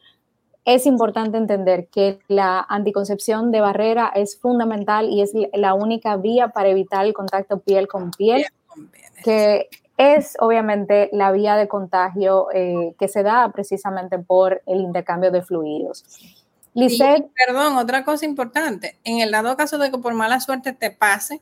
Es 0.64 0.86
importante 0.86 1.38
entender 1.38 1.88
que 1.88 2.20
la 2.28 2.66
anticoncepción 2.70 3.52
de 3.52 3.62
barrera 3.62 4.12
es 4.14 4.40
fundamental 4.40 5.10
y 5.10 5.22
es 5.22 5.34
la 5.54 5.74
única 5.74 6.16
vía 6.18 6.50
para 6.50 6.70
evitar 6.70 7.06
el 7.06 7.14
contacto 7.14 7.60
piel 7.60 7.88
con 7.88 8.12
piel 8.12 8.46
que 9.24 9.70
es 9.98 10.36
obviamente 10.40 11.10
la 11.14 11.32
vía 11.32 11.56
de 11.56 11.68
contagio 11.68 12.48
eh, 12.54 12.96
que 12.98 13.08
se 13.08 13.24
da 13.24 13.52
precisamente 13.52 14.18
por 14.18 14.62
el 14.66 14.82
intercambio 14.82 15.32
de 15.32 15.42
fluidos. 15.42 16.06
Lisette. 16.74 17.30
perdón, 17.36 17.76
otra 17.78 18.04
cosa 18.04 18.26
importante. 18.26 18.98
En 19.04 19.20
el 19.20 19.32
dado 19.32 19.56
caso 19.58 19.78
de 19.78 19.92
que 19.92 19.98
por 19.98 20.14
mala 20.14 20.40
suerte 20.40 20.74
te 20.74 20.90
pase, 20.90 21.42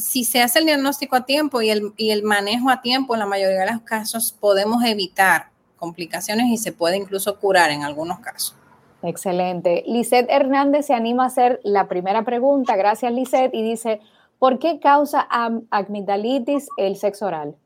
si 0.00 0.24
se 0.24 0.42
hace 0.42 0.58
el 0.58 0.66
diagnóstico 0.66 1.16
a 1.16 1.24
tiempo 1.24 1.62
y 1.62 1.70
el, 1.70 1.92
y 1.96 2.10
el 2.10 2.24
manejo 2.24 2.68
a 2.68 2.80
tiempo, 2.82 3.14
en 3.14 3.20
la 3.20 3.26
mayoría 3.26 3.60
de 3.60 3.72
los 3.72 3.82
casos 3.82 4.36
podemos 4.38 4.84
evitar 4.84 5.50
complicaciones 5.76 6.46
y 6.48 6.58
se 6.58 6.72
puede 6.72 6.96
incluso 6.96 7.38
curar 7.38 7.70
en 7.70 7.84
algunos 7.84 8.18
casos. 8.18 8.56
Excelente. 9.02 9.84
Lisette 9.86 10.28
Hernández 10.28 10.86
se 10.86 10.94
anima 10.94 11.24
a 11.24 11.26
hacer 11.28 11.60
la 11.62 11.86
primera 11.86 12.24
pregunta. 12.24 12.74
Gracias, 12.76 13.12
Lisette. 13.12 13.54
Y 13.54 13.62
dice, 13.62 14.00
¿Por 14.38 14.58
qué 14.58 14.78
causa 14.80 15.26
amigdalitis 15.70 16.68
el 16.76 16.96
sexo 16.96 17.26
oral? 17.26 17.56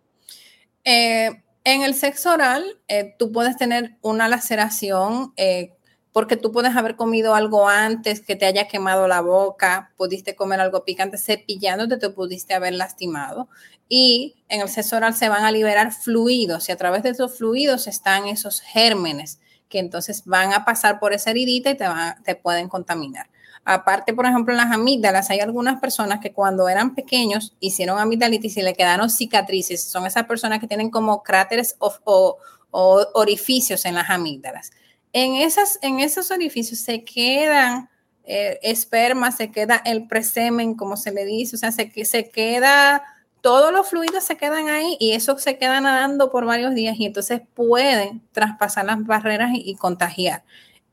Eh, 0.85 1.43
en 1.65 1.83
el 1.83 1.95
sexo 1.95 2.33
oral, 2.33 2.65
eh, 2.89 3.15
tú 3.19 3.31
puedes 3.31 3.57
tener 3.57 3.97
una 4.01 4.29
laceración 4.29 5.33
eh, 5.37 5.75
porque 6.13 6.37
tú 6.37 6.51
puedes 6.53 6.77
haber 6.77 6.97
comido 6.97 7.35
algo 7.35 7.69
antes 7.69 8.21
que 8.21 8.37
te 8.37 8.47
haya 8.47 8.69
quemado 8.69 9.07
la 9.07 9.21
boca, 9.21 9.93
pudiste 9.97 10.35
comer 10.35 10.61
algo 10.61 10.85
picante, 10.85 11.19
cepillándote 11.19 11.97
te 11.97 12.11
pudiste 12.11 12.55
haber 12.55 12.75
lastimado. 12.75 13.49
Y 13.89 14.37
en 14.49 14.61
el 14.61 14.69
sexo 14.69 14.97
oral 14.97 15.15
se 15.15 15.29
van 15.29 15.45
a 15.45 15.53
liberar 15.53 15.93
fluidos 15.93 16.69
y 16.69 16.73
a 16.73 16.77
través 16.77 17.03
de 17.03 17.11
esos 17.11 17.37
fluidos 17.37 17.87
están 17.87 18.27
esos 18.27 18.61
gérmenes 18.61 19.41
que 19.69 19.79
entonces 19.79 20.25
van 20.27 20.53
a 20.53 20.65
pasar 20.67 21.01
por 21.01 21.15
esa 21.15 21.31
heridita 21.31 21.71
y 21.71 21.77
te, 21.77 21.87
te 22.25 22.35
pueden 22.35 22.69
contaminar. 22.69 23.29
Aparte, 23.65 24.13
por 24.13 24.27
ejemplo, 24.27 24.53
en 24.53 24.59
las 24.59 24.73
amígdalas, 24.73 25.31
hay 25.31 25.39
algunas 25.39 25.81
personas 25.81 26.19
que 26.19 26.33
cuando 26.33 26.69
eran 26.69 26.95
pequeños 26.97 27.55
hicieron 27.61 27.99
amigdalitis 27.99 28.57
y 28.57 28.63
le 28.63 28.75
quedaron 28.75 29.09
cicatrices. 29.09 29.85
Son 29.85 30.05
esas 30.05 30.25
personas 30.25 30.59
que 30.59 30.67
tienen 30.67 30.91
como 30.91 31.23
cráteres 31.23 31.77
o, 31.79 32.39
orificios 32.73 33.85
en 33.85 33.95
las 33.95 34.11
amígdalas. 34.11 34.73
En, 35.13 35.35
esas, 35.35 35.79
en 35.83 36.01
esos 36.01 36.31
orificios 36.31 36.81
se 36.81 37.05
quedan 37.05 37.89
eh, 38.25 38.59
esperma, 38.63 39.31
se 39.31 39.53
queda 39.53 39.81
el 39.85 40.09
presemen, 40.09 40.75
como 40.75 40.97
se 40.97 41.13
le 41.13 41.25
dice, 41.25 41.57
o 41.57 41.59
sea, 41.59 41.71
se, 41.71 41.93
se 42.05 42.31
queda, 42.31 43.03
todos 43.43 43.73
los 43.73 43.89
fluidos 43.89 44.25
se 44.25 44.37
quedan 44.37 44.69
ahí 44.71 44.97
y 44.99 45.13
eso 45.13 45.39
se 45.39 45.59
queda 45.59 45.81
nadando 45.81 46.31
por 46.31 46.47
varios 46.47 46.75
días 46.75 46.97
y 46.99 47.07
entonces 47.07 47.43
pueden 47.55 48.23
traspasar 48.33 48.87
las 48.87 49.05
barreras 49.05 49.51
y 49.53 49.75
contagiar 49.75 50.45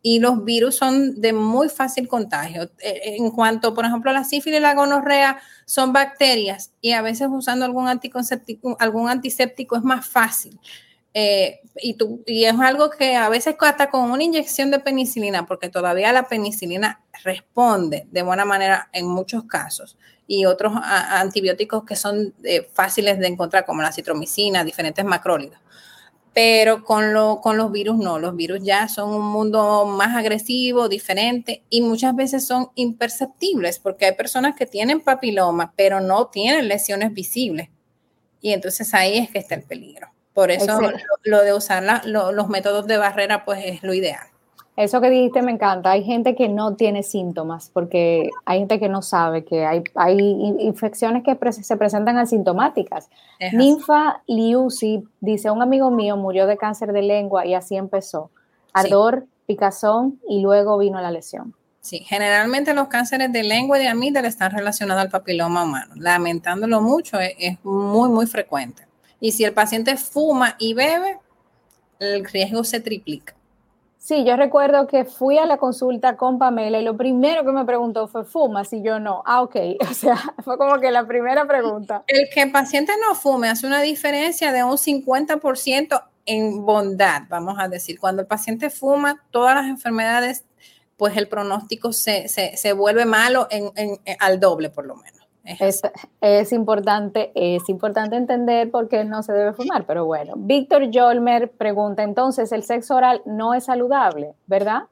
y 0.01 0.19
los 0.19 0.43
virus 0.45 0.75
son 0.75 1.19
de 1.19 1.33
muy 1.33 1.69
fácil 1.69 2.07
contagio. 2.07 2.63
Eh, 2.79 3.15
en 3.17 3.31
cuanto, 3.31 3.73
por 3.73 3.85
ejemplo, 3.85 4.12
la 4.13 4.23
sífilis 4.23 4.59
y 4.59 4.62
la 4.62 4.73
gonorrea 4.73 5.39
son 5.65 5.91
bacterias 5.91 6.71
y 6.81 6.93
a 6.93 7.01
veces 7.01 7.27
usando 7.31 7.65
algún 7.65 7.88
anticonceptivo, 7.88 8.77
algún 8.79 9.09
antiséptico 9.09 9.75
es 9.75 9.83
más 9.83 10.07
fácil. 10.07 10.59
Eh, 11.13 11.59
y, 11.81 12.45
es 12.45 12.59
algo 12.59 12.91
que 12.91 13.15
a 13.15 13.29
veces 13.29 13.55
hasta 13.59 13.89
con 13.89 14.12
una 14.12 14.23
inyección 14.23 14.71
de 14.71 14.79
penicilina, 14.79 15.45
porque 15.45 15.69
todavía 15.69 16.13
la 16.13 16.27
penicilina 16.27 17.01
responde 17.23 18.07
de 18.12 18.21
buena 18.21 18.45
manera 18.45 18.89
en 18.93 19.07
muchos 19.07 19.43
casos, 19.45 19.97
y 20.27 20.45
otros 20.45 20.73
antibióticos 20.83 21.83
que 21.83 21.95
son 21.95 22.35
eh, 22.43 22.69
fáciles 22.73 23.17
de 23.17 23.27
encontrar, 23.27 23.65
como 23.65 23.81
la 23.81 23.91
citromicina, 23.91 24.63
diferentes 24.63 25.03
macrólidos 25.03 25.59
pero 26.33 26.83
con, 26.83 27.13
lo, 27.13 27.41
con 27.41 27.57
los 27.57 27.71
virus 27.71 27.97
no, 27.97 28.19
los 28.19 28.35
virus 28.35 28.59
ya 28.63 28.87
son 28.87 29.09
un 29.09 29.25
mundo 29.25 29.85
más 29.85 30.15
agresivo, 30.15 30.87
diferente 30.87 31.63
y 31.69 31.81
muchas 31.81 32.15
veces 32.15 32.45
son 32.45 32.69
imperceptibles 32.75 33.79
porque 33.79 34.05
hay 34.05 34.13
personas 34.13 34.55
que 34.55 34.65
tienen 34.65 35.01
papiloma, 35.01 35.73
pero 35.75 35.99
no 35.99 36.27
tienen 36.27 36.67
lesiones 36.67 37.13
visibles. 37.13 37.69
Y 38.41 38.53
entonces 38.53 38.93
ahí 38.93 39.17
es 39.17 39.29
que 39.29 39.39
está 39.39 39.55
el 39.55 39.63
peligro. 39.63 40.07
Por 40.33 40.51
eso 40.51 40.79
lo, 41.23 41.41
de 41.43 41.53
usar 41.53 42.05
los 42.05 42.47
métodos 42.47 42.87
de 42.87 42.97
barrera 42.97 43.43
pues 43.43 43.61
es 43.65 43.83
lo 43.83 43.93
ideal. 43.93 44.28
Eso 44.79 45.01
que 45.01 45.09
dijiste 45.09 45.41
me 45.41 45.51
encanta. 45.51 45.91
Hay 45.91 46.05
gente 46.05 46.37
que 46.37 46.47
no 46.47 46.77
tiene 46.77 47.03
síntomas 47.03 47.69
porque 47.69 48.29
hay 48.45 48.59
gente 48.59 48.79
que 48.79 48.87
no 48.87 49.01
sabe 49.01 49.43
que 49.43 49.65
hay, 49.65 49.83
hay 49.93 50.17
infecciones 50.59 51.21
que 51.25 51.37
se 51.51 51.75
presentan 51.75 52.17
asintomáticas. 52.17 53.09
Ninfa 53.51 54.23
Liusi 54.25 55.03
dice, 55.19 55.51
un 55.51 55.61
amigo 55.61 55.91
mío 55.91 56.15
murió 56.15 56.47
de 56.47 56.55
cáncer 56.55 56.93
de 56.93 57.01
lengua 57.01 57.45
y 57.45 57.55
así 57.55 57.75
empezó. 57.75 58.31
Ardor, 58.71 59.27
picazón 59.47 60.21
y 60.29 60.39
luego 60.39 60.77
vino 60.77 61.01
la 61.01 61.11
lesión. 61.11 61.53
Sí, 61.81 61.99
generalmente 61.99 62.73
los 62.73 62.87
cánceres 62.87 63.33
de 63.33 63.43
lengua 63.43 63.77
y 63.77 63.81
de 63.81 63.89
amígdala 63.89 64.29
están 64.29 64.53
relacionados 64.53 65.03
al 65.03 65.09
papiloma 65.09 65.65
humano. 65.65 65.93
Lamentándolo 65.97 66.79
mucho, 66.79 67.19
es, 67.19 67.33
es 67.37 67.57
muy, 67.65 68.07
muy 68.07 68.27
frecuente. 68.27 68.87
Y 69.19 69.33
si 69.33 69.43
el 69.43 69.51
paciente 69.51 69.97
fuma 69.97 70.55
y 70.57 70.73
bebe, 70.73 71.17
el 71.99 72.23
riesgo 72.23 72.63
se 72.63 72.79
triplica. 72.79 73.35
Sí, 73.99 74.23
yo 74.23 74.38
recuerdo 74.38 74.88
que 74.88 75.03
fui 75.03 75.38
a 75.38 75.45
la 75.45 75.57
consulta 75.57 76.15
con 76.15 76.39
Pamela 76.39 76.79
y 76.79 76.83
lo 76.85 76.95
primero 76.95 77.43
que 77.43 77.51
me 77.51 77.65
preguntó 77.65 78.07
fue, 78.07 78.23
¿fumas? 78.23 78.71
Y 78.71 78.81
yo 78.81 78.97
no. 78.97 79.21
Ah, 79.25 79.41
ok. 79.41 79.55
O 79.91 79.93
sea, 79.93 80.15
fue 80.43 80.57
como 80.57 80.79
que 80.79 80.89
la 80.89 81.05
primera 81.05 81.45
pregunta. 81.45 82.03
El 82.07 82.29
que 82.33 82.43
el 82.43 82.51
paciente 82.51 82.93
no 83.05 83.13
fume 83.13 83.49
hace 83.49 83.67
una 83.67 83.81
diferencia 83.81 84.53
de 84.53 84.63
un 84.63 84.77
50% 84.77 86.03
en 86.25 86.65
bondad, 86.65 87.23
vamos 87.27 87.57
a 87.59 87.67
decir. 87.67 87.99
Cuando 87.99 88.21
el 88.21 88.27
paciente 88.27 88.69
fuma, 88.69 89.21
todas 89.31 89.53
las 89.55 89.65
enfermedades, 89.65 90.45
pues 90.95 91.17
el 91.17 91.27
pronóstico 91.27 91.91
se, 91.91 92.25
vuelve 92.75 93.03
malo 93.05 93.47
en, 93.51 93.99
al 94.19 94.39
doble 94.39 94.69
por 94.69 94.85
lo 94.85 94.95
menos. 94.95 95.18
Es, 95.59 95.81
es, 96.21 96.51
importante, 96.51 97.31
es 97.35 97.67
importante 97.69 98.15
entender 98.15 98.69
por 98.69 98.88
qué 98.88 99.03
no 99.05 99.23
se 99.23 99.33
debe 99.33 99.53
fumar, 99.53 99.85
pero 99.85 100.05
bueno. 100.05 100.33
Víctor 100.35 100.89
Jolmer 100.93 101.51
pregunta, 101.51 102.03
entonces, 102.03 102.51
el 102.51 102.63
sexo 102.63 102.95
oral 102.95 103.21
no 103.25 103.53
es 103.53 103.65
saludable, 103.65 104.33
¿verdad? 104.45 104.83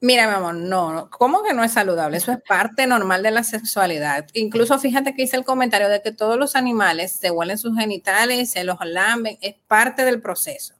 Mira, 0.00 0.28
mi 0.28 0.34
amor, 0.34 0.54
no, 0.54 1.08
¿cómo 1.10 1.42
que 1.42 1.54
no 1.54 1.64
es 1.64 1.72
saludable? 1.72 2.18
Eso 2.18 2.30
es 2.30 2.38
parte 2.46 2.86
normal 2.86 3.22
de 3.22 3.30
la 3.30 3.42
sexualidad. 3.42 4.26
Incluso 4.34 4.78
fíjate 4.78 5.14
que 5.14 5.22
hice 5.22 5.36
el 5.36 5.44
comentario 5.44 5.88
de 5.88 6.02
que 6.02 6.12
todos 6.12 6.36
los 6.36 6.54
animales 6.54 7.12
se 7.12 7.30
huelen 7.30 7.56
sus 7.56 7.76
genitales, 7.78 8.50
se 8.50 8.64
los 8.64 8.76
lamben, 8.84 9.38
es 9.40 9.54
parte 9.66 10.04
del 10.04 10.20
proceso. 10.20 10.74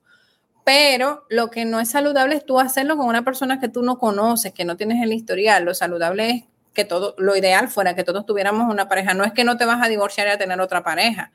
Pero 0.64 1.24
lo 1.31 1.48
que 1.48 1.64
no 1.64 1.81
es 1.81 1.90
saludable 1.90 2.35
es 2.35 2.44
tú 2.44 2.61
hacerlo 2.61 2.96
con 2.96 3.07
una 3.07 3.24
persona 3.24 3.59
que 3.59 3.68
tú 3.68 3.83
no 3.83 3.98
conoces, 3.98 4.52
que 4.52 4.64
no 4.64 4.76
tienes 4.76 5.02
el 5.02 5.12
historial. 5.12 5.64
Lo 5.64 5.74
saludable 5.74 6.31
es 6.31 6.44
que 6.76 6.84
todo, 6.84 7.16
lo 7.18 7.34
ideal 7.34 7.68
fuera 7.68 7.96
que 7.96 8.04
todos 8.04 8.24
tuviéramos 8.24 8.72
una 8.72 8.88
pareja. 8.88 9.14
No 9.14 9.24
es 9.24 9.32
que 9.32 9.42
no 9.42 9.56
te 9.56 9.64
vas 9.64 9.82
a 9.82 9.88
divorciar 9.88 10.28
y 10.28 10.30
a 10.30 10.38
tener 10.38 10.60
otra 10.60 10.84
pareja, 10.84 11.32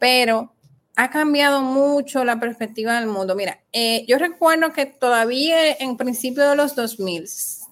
pero 0.00 0.52
ha 0.96 1.10
cambiado 1.10 1.60
mucho 1.62 2.24
la 2.24 2.40
perspectiva 2.40 2.98
del 2.98 3.06
mundo. 3.06 3.36
Mira, 3.36 3.60
eh, 3.72 4.04
yo 4.08 4.18
recuerdo 4.18 4.72
que 4.72 4.86
todavía 4.86 5.72
en 5.72 5.96
principio 5.96 6.48
de 6.48 6.56
los 6.56 6.74
2000, 6.74 7.28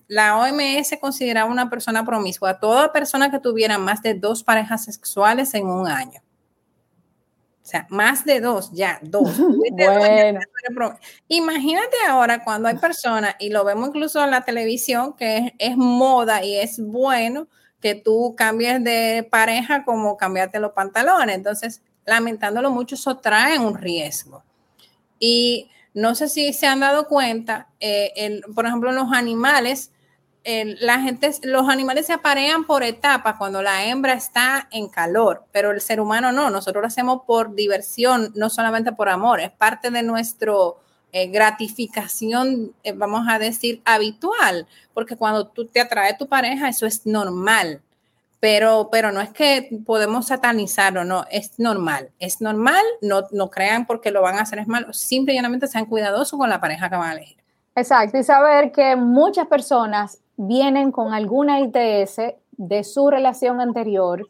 la 0.06 0.38
OMS 0.38 0.96
consideraba 1.00 1.50
una 1.50 1.68
persona 1.68 2.04
promiscua 2.04 2.60
toda 2.60 2.92
persona 2.92 3.30
que 3.30 3.40
tuviera 3.40 3.78
más 3.78 4.02
de 4.02 4.14
dos 4.14 4.44
parejas 4.44 4.84
sexuales 4.84 5.52
en 5.54 5.66
un 5.66 5.88
año. 5.88 6.22
O 7.68 7.70
sea, 7.70 7.86
más 7.90 8.24
de 8.24 8.40
dos, 8.40 8.70
ya, 8.72 8.98
dos. 9.02 9.30
bueno. 9.70 10.40
Imagínate 11.28 11.96
ahora 12.08 12.42
cuando 12.42 12.66
hay 12.66 12.78
personas, 12.78 13.34
y 13.38 13.50
lo 13.50 13.62
vemos 13.62 13.90
incluso 13.90 14.24
en 14.24 14.30
la 14.30 14.40
televisión, 14.40 15.12
que 15.12 15.52
es, 15.58 15.76
moda 15.76 16.42
y 16.42 16.56
es 16.56 16.80
bueno 16.82 17.46
que 17.82 17.94
tú 17.94 18.34
cambies 18.38 18.82
de 18.82 19.28
pareja 19.30 19.84
como 19.84 20.16
cambiarte 20.16 20.60
los 20.60 20.72
pantalones. 20.72 21.36
Entonces, 21.36 21.82
lamentándolo 22.06 22.70
mucho, 22.70 22.94
eso 22.94 23.18
trae 23.18 23.58
un 23.58 23.76
riesgo. 23.76 24.42
Y 25.18 25.68
no 25.92 26.14
sé 26.14 26.30
si 26.30 26.54
se 26.54 26.66
han 26.66 26.80
dado 26.80 27.06
cuenta, 27.06 27.68
eh, 27.80 28.40
por 28.54 28.64
ejemplo, 28.64 28.92
los 28.92 29.12
animales, 29.12 29.92
la 30.80 31.00
gente, 31.00 31.30
los 31.42 31.68
animales 31.68 32.06
se 32.06 32.14
aparean 32.14 32.64
por 32.64 32.82
etapas 32.82 33.36
cuando 33.36 33.60
la 33.60 33.84
hembra 33.84 34.14
está 34.14 34.66
en 34.70 34.88
calor, 34.88 35.44
pero 35.52 35.72
el 35.72 35.80
ser 35.82 36.00
humano 36.00 36.32
no, 36.32 36.48
nosotros 36.48 36.80
lo 36.80 36.86
hacemos 36.86 37.22
por 37.26 37.54
diversión, 37.54 38.32
no 38.34 38.48
solamente 38.48 38.92
por 38.92 39.10
amor, 39.10 39.40
es 39.40 39.50
parte 39.50 39.90
de 39.90 40.02
nuestro 40.02 40.78
eh, 41.12 41.26
gratificación, 41.26 42.72
eh, 42.82 42.92
vamos 42.92 43.26
a 43.28 43.38
decir, 43.38 43.82
habitual, 43.84 44.66
porque 44.94 45.16
cuando 45.16 45.48
tú 45.48 45.66
te 45.66 45.80
atrae 45.80 46.16
tu 46.16 46.28
pareja, 46.28 46.68
eso 46.68 46.86
es 46.86 47.04
normal. 47.04 47.82
Pero, 48.40 48.88
pero 48.92 49.10
no 49.10 49.20
es 49.20 49.30
que 49.30 49.68
podemos 49.84 50.28
satanizarlo, 50.28 51.04
no, 51.04 51.26
es 51.30 51.58
normal, 51.58 52.10
es 52.20 52.40
normal, 52.40 52.84
no, 53.02 53.24
no 53.32 53.50
crean 53.50 53.84
porque 53.84 54.12
lo 54.12 54.22
van 54.22 54.36
a 54.36 54.42
hacer 54.42 54.60
es 54.60 54.68
malo, 54.68 54.92
simplemente 54.92 55.66
sean 55.66 55.86
cuidadosos 55.86 56.38
con 56.38 56.48
la 56.48 56.60
pareja 56.60 56.88
que 56.88 56.96
van 56.96 57.10
a 57.10 57.12
elegir. 57.14 57.36
Exacto, 57.74 58.16
y 58.16 58.22
saber 58.22 58.70
que 58.70 58.94
muchas 58.94 59.48
personas 59.48 60.20
vienen 60.38 60.92
con 60.92 61.12
alguna 61.12 61.60
ITS 61.60 62.16
de 62.52 62.84
su 62.84 63.10
relación 63.10 63.60
anterior 63.60 64.26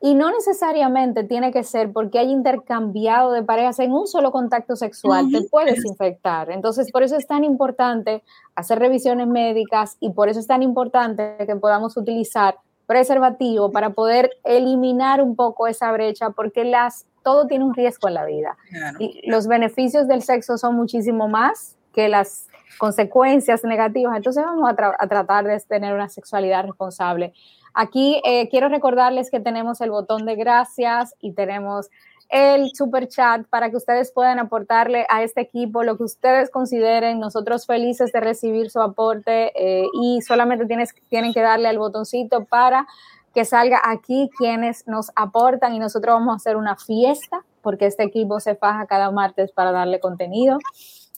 y 0.00 0.14
no 0.14 0.30
necesariamente 0.30 1.24
tiene 1.24 1.50
que 1.50 1.64
ser 1.64 1.90
porque 1.90 2.18
hay 2.18 2.30
intercambiado 2.30 3.32
de 3.32 3.42
parejas 3.42 3.78
en 3.78 3.92
un 3.92 4.06
solo 4.06 4.32
contacto 4.32 4.76
sexual, 4.76 5.30
te 5.30 5.42
puedes 5.48 5.82
infectar. 5.86 6.50
Entonces, 6.50 6.92
por 6.92 7.02
eso 7.02 7.16
es 7.16 7.26
tan 7.26 7.42
importante 7.42 8.22
hacer 8.54 8.80
revisiones 8.80 9.28
médicas 9.28 9.96
y 10.00 10.10
por 10.10 10.28
eso 10.28 10.40
es 10.40 10.46
tan 10.46 10.62
importante 10.62 11.36
que 11.46 11.56
podamos 11.56 11.96
utilizar 11.96 12.56
preservativo 12.86 13.72
para 13.72 13.90
poder 13.90 14.32
eliminar 14.44 15.22
un 15.22 15.36
poco 15.36 15.68
esa 15.68 15.90
brecha 15.90 16.30
porque 16.30 16.64
las 16.64 17.06
todo 17.22 17.46
tiene 17.46 17.64
un 17.64 17.72
riesgo 17.72 18.08
en 18.08 18.14
la 18.14 18.26
vida. 18.26 18.58
Y 18.98 19.28
los 19.30 19.46
beneficios 19.46 20.06
del 20.06 20.20
sexo 20.20 20.58
son 20.58 20.76
muchísimo 20.76 21.28
más 21.28 21.76
que 21.94 22.10
las 22.10 22.48
consecuencias 22.78 23.64
negativas. 23.64 24.16
Entonces 24.16 24.44
vamos 24.44 24.70
a, 24.70 25.06
tratar 25.08 25.44
de 25.44 25.58
tener 25.60 25.94
una 25.94 26.08
sexualidad 26.08 26.64
responsable. 26.64 27.32
Aquí 27.72 28.20
eh, 28.24 28.48
quiero 28.48 28.68
recordarles 28.68 29.30
que 29.30 29.40
tenemos 29.40 29.80
el 29.80 29.90
botón 29.90 30.26
de 30.26 30.36
gracias 30.36 31.14
y 31.20 31.32
tenemos 31.32 31.90
el 32.30 32.70
super 32.74 33.08
chat 33.08 33.46
para 33.48 33.70
que 33.70 33.76
ustedes 33.76 34.10
puedan 34.12 34.38
aportarle 34.38 35.06
a 35.08 35.22
este 35.22 35.40
equipo 35.40 35.82
lo 35.82 35.96
que 35.96 36.04
ustedes 36.04 36.50
consideren. 36.50 37.20
Nosotros 37.20 37.66
felices 37.66 38.12
de 38.12 38.20
recibir 38.20 38.70
su 38.70 38.80
aporte 38.80 39.52
eh, 39.54 39.86
y 40.02 40.20
solamente 40.22 40.66
tienes, 40.66 40.94
tienen 41.08 41.32
que 41.32 41.42
darle 41.42 41.68
al 41.68 41.78
botoncito 41.78 42.44
para 42.44 42.86
que 43.34 43.44
salga 43.44 43.80
aquí 43.84 44.30
quienes 44.38 44.86
nos 44.86 45.10
aportan 45.16 45.74
y 45.74 45.80
nosotros 45.80 46.14
vamos 46.14 46.32
a 46.32 46.36
hacer 46.36 46.56
una 46.56 46.76
fiesta 46.76 47.44
porque 47.62 47.86
este 47.86 48.04
equipo 48.04 48.38
se 48.40 48.54
faja 48.54 48.86
cada 48.86 49.10
martes 49.10 49.50
para 49.50 49.72
darle 49.72 49.98
contenido. 49.98 50.58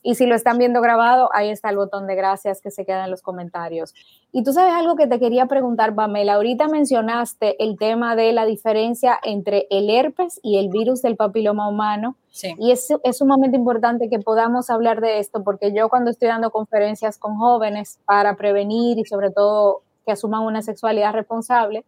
Y 0.06 0.14
si 0.14 0.24
lo 0.24 0.36
están 0.36 0.56
viendo 0.58 0.80
grabado, 0.80 1.30
ahí 1.32 1.50
está 1.50 1.68
el 1.68 1.78
botón 1.78 2.06
de 2.06 2.14
gracias 2.14 2.60
que 2.60 2.70
se 2.70 2.84
queda 2.84 3.06
en 3.06 3.10
los 3.10 3.22
comentarios. 3.22 3.92
Y 4.30 4.44
tú 4.44 4.52
sabes 4.52 4.72
algo 4.72 4.94
que 4.94 5.08
te 5.08 5.18
quería 5.18 5.46
preguntar, 5.46 5.96
Pamela. 5.96 6.34
Ahorita 6.34 6.68
mencionaste 6.68 7.60
el 7.60 7.76
tema 7.76 8.14
de 8.14 8.32
la 8.32 8.44
diferencia 8.44 9.18
entre 9.24 9.66
el 9.68 9.90
herpes 9.90 10.38
y 10.44 10.58
el 10.58 10.68
virus 10.68 11.02
del 11.02 11.16
papiloma 11.16 11.68
humano. 11.68 12.14
Sí. 12.30 12.54
Y 12.56 12.70
es, 12.70 12.86
es 13.02 13.18
sumamente 13.18 13.56
importante 13.56 14.08
que 14.08 14.20
podamos 14.20 14.70
hablar 14.70 15.00
de 15.00 15.18
esto, 15.18 15.42
porque 15.42 15.72
yo 15.72 15.88
cuando 15.88 16.12
estoy 16.12 16.28
dando 16.28 16.52
conferencias 16.52 17.18
con 17.18 17.36
jóvenes 17.36 17.98
para 18.04 18.36
prevenir 18.36 19.00
y 19.00 19.04
sobre 19.06 19.32
todo 19.32 19.82
que 20.04 20.12
asuman 20.12 20.42
una 20.42 20.62
sexualidad 20.62 21.14
responsable, 21.14 21.84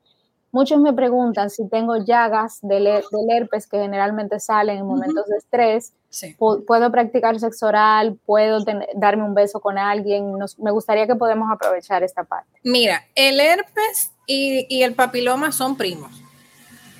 Muchos 0.51 0.81
me 0.81 0.93
preguntan 0.95 1.51
si 1.51 1.69
tengo 1.69 1.97
llagas 1.99 2.59
del, 2.63 2.87
herpes 2.87 3.67
que 3.67 3.79
generalmente 3.79 4.41
salen 4.41 4.79
en 4.79 4.87
momentos 4.87 5.27
de 5.27 5.37
estrés. 5.37 5.93
¿Puedo 6.39 6.91
practicar 6.91 7.39
sexo 7.39 7.67
oral? 7.67 8.19
¿Puedo 8.25 8.65
darme 8.95 9.25
un 9.25 9.35
beso 9.35 9.61
con 9.61 9.77
alguien? 9.77 10.33
me 10.59 10.71
gustaría 10.71 11.07
que 11.07 11.15
podamos 11.17 11.51
aprovechar 11.53 12.03
esta 12.03 12.25
parte. 12.25 12.59
Mira, 12.65 13.05
el 13.15 13.41
herpes 13.41 14.13
y, 14.27 14.67
y 14.75 14.83
el 14.85 14.95
papiloma 14.95 15.53
son 15.53 15.77
primos. 15.77 16.23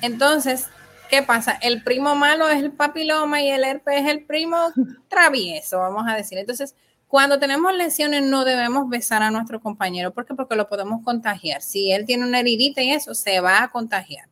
Entonces, 0.01 0.67
¿qué 1.09 1.23
pasa? 1.23 1.57
El 1.61 1.83
primo 1.83 2.13
malo 2.15 2.47
es 2.49 2.61
el 2.61 2.71
papiloma 2.71 3.41
y 3.41 3.49
el 3.49 3.63
herpes 3.63 4.01
es 4.01 4.07
el 4.09 4.25
primo 4.25 4.57
travieso, 5.09 5.79
vamos 5.79 6.03
a 6.07 6.15
decir. 6.15 6.37
Entonces, 6.37 6.75
cuando 7.09 7.39
tenemos 7.39 7.73
lesiones 7.73 8.21
no 8.21 8.45
debemos 8.45 8.87
besar 8.87 9.23
a 9.23 9.31
nuestro 9.31 9.59
compañero. 9.59 10.13
¿Por 10.13 10.27
qué? 10.27 10.35
Porque 10.35 10.55
lo 10.55 10.69
podemos 10.69 11.03
contagiar. 11.03 11.63
Si 11.63 11.91
él 11.91 12.05
tiene 12.05 12.23
una 12.23 12.39
heridita 12.39 12.83
y 12.83 12.91
eso, 12.91 13.15
se 13.15 13.39
va 13.39 13.63
a 13.63 13.71
contagiar. 13.71 14.29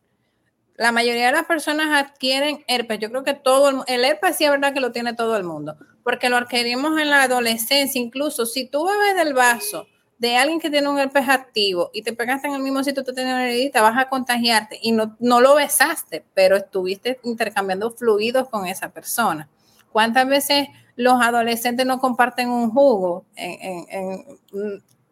La 0.76 0.92
mayoría 0.92 1.26
de 1.26 1.32
las 1.32 1.46
personas 1.46 1.88
adquieren 2.00 2.64
herpes. 2.68 3.00
Yo 3.00 3.10
creo 3.10 3.24
que 3.24 3.34
todo 3.34 3.68
el, 3.68 3.76
el 3.88 4.04
herpes 4.04 4.36
sí 4.36 4.44
es 4.44 4.50
verdad 4.50 4.72
que 4.72 4.78
lo 4.78 4.92
tiene 4.92 5.12
todo 5.14 5.36
el 5.36 5.42
mundo, 5.42 5.76
porque 6.04 6.28
lo 6.28 6.36
adquirimos 6.36 7.00
en 7.00 7.10
la 7.10 7.24
adolescencia. 7.24 8.00
Incluso 8.00 8.46
si 8.46 8.68
tú 8.68 8.86
bebes 8.86 9.16
del 9.16 9.34
vaso 9.34 9.88
de 10.18 10.36
alguien 10.36 10.60
que 10.60 10.70
tiene 10.70 10.88
un 10.88 11.00
herpes 11.00 11.28
activo 11.28 11.90
y 11.92 12.02
te 12.02 12.12
pegaste 12.12 12.46
en 12.46 12.54
el 12.54 12.62
mismo 12.62 12.84
sitio, 12.84 13.02
tú 13.02 13.12
tienes 13.12 13.32
una 13.32 13.48
heridita, 13.48 13.82
vas 13.82 13.98
a 13.98 14.08
contagiarte 14.08 14.78
y 14.80 14.92
no, 14.92 15.16
no 15.18 15.40
lo 15.40 15.56
besaste, 15.56 16.24
pero 16.32 16.56
estuviste 16.56 17.18
intercambiando 17.24 17.90
fluidos 17.90 18.48
con 18.48 18.68
esa 18.68 18.90
persona. 18.90 19.48
¿Cuántas 19.90 20.28
veces 20.28 20.68
los 20.98 21.22
adolescentes 21.22 21.86
no 21.86 22.00
comparten 22.00 22.50
un 22.50 22.70
jugo? 22.72 23.24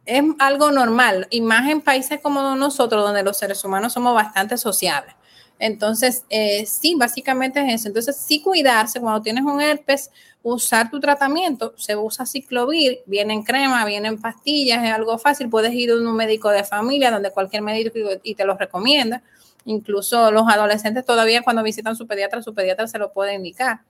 es 0.05 0.23
algo 0.41 0.73
normal, 0.73 1.29
y 1.31 1.41
más 1.41 1.71
en 1.71 1.81
países 1.81 2.21
como 2.21 2.57
nosotros, 2.57 3.05
donde 3.05 3.23
los 3.23 3.39
seres 3.39 3.65
humanos 3.65 3.93
somos 3.93 4.13
bastante 4.13 4.59
sociables. 4.59 5.15
Entonces, 5.61 6.25
eh, 6.29 6.67
sí, 6.67 6.97
básicamente 6.97 7.61
es 7.61 7.81
eso. 7.81 7.89
Entonces, 7.89 8.17
sí 8.17 8.43
cuidarse 8.43 9.01
cuando 9.01 9.23
tienes 9.23 9.45
un 9.45 9.61
herpes, 9.61 10.11
usar 10.43 10.91
tu 10.91 10.99
tratamiento, 10.99 11.73
se 11.77 11.97
usa 11.97 12.27
ciclovir, 12.27 13.01
viene 13.07 13.35
en 13.35 13.43
crema, 13.45 13.85
viene 13.85 14.09
en 14.09 14.21
pastillas, 14.21 14.85
es 14.85 14.93
algo 14.93 15.19
fácil, 15.19 15.49
puedes 15.49 15.73
ir 15.73 15.93
a 15.93 15.95
un 15.95 16.17
médico 16.17 16.51
de 16.51 16.65
familia, 16.65 17.13
donde 17.13 17.31
cualquier 17.31 17.63
médico 17.63 17.97
y 18.25 18.35
te 18.35 18.45
lo 18.45 18.57
recomienda. 18.57 19.23
Incluso 19.65 20.33
los 20.33 20.49
adolescentes 20.49 21.05
todavía 21.05 21.43
cuando 21.43 21.63
visitan 21.63 21.95
su 21.95 22.09
pediatra, 22.09 22.43
su 22.43 22.55
pediatra 22.55 22.89
se 22.89 22.99
lo 22.99 23.13
puede 23.13 23.35
indicar 23.35 23.81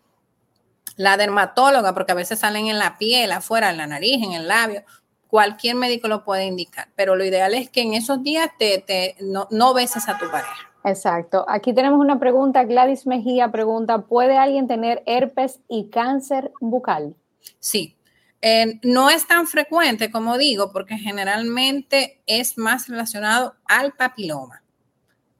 la 0.96 1.16
dermatóloga, 1.16 1.94
porque 1.94 2.12
a 2.12 2.16
veces 2.16 2.38
salen 2.38 2.66
en 2.66 2.78
la 2.78 2.98
piel, 2.98 3.32
afuera, 3.32 3.70
en 3.70 3.76
la 3.76 3.86
nariz, 3.86 4.22
en 4.22 4.32
el 4.32 4.48
labio. 4.48 4.82
Cualquier 5.28 5.74
médico 5.74 6.08
lo 6.08 6.24
puede 6.24 6.46
indicar, 6.46 6.88
pero 6.96 7.16
lo 7.16 7.24
ideal 7.24 7.54
es 7.54 7.68
que 7.68 7.82
en 7.82 7.94
esos 7.94 8.22
días 8.22 8.50
te, 8.58 9.16
no, 9.20 9.46
no 9.50 9.74
beses 9.74 10.08
a 10.08 10.18
tu 10.18 10.30
pareja. 10.30 10.70
Exacto. 10.84 11.44
Aquí 11.48 11.74
tenemos 11.74 11.98
una 11.98 12.18
pregunta. 12.18 12.64
Gladys 12.64 13.06
Mejía 13.06 13.50
pregunta, 13.50 14.02
¿puede 14.02 14.38
alguien 14.38 14.68
tener 14.68 15.02
herpes 15.04 15.60
y 15.68 15.90
cáncer 15.90 16.52
bucal? 16.60 17.16
Sí. 17.58 17.96
no 18.82 19.10
es 19.10 19.26
tan 19.26 19.48
frecuente, 19.48 20.10
como 20.10 20.38
digo, 20.38 20.72
porque 20.72 20.96
generalmente 20.96 22.22
es 22.26 22.56
más 22.56 22.88
relacionado 22.88 23.56
al 23.64 23.92
papiloma. 23.94 24.62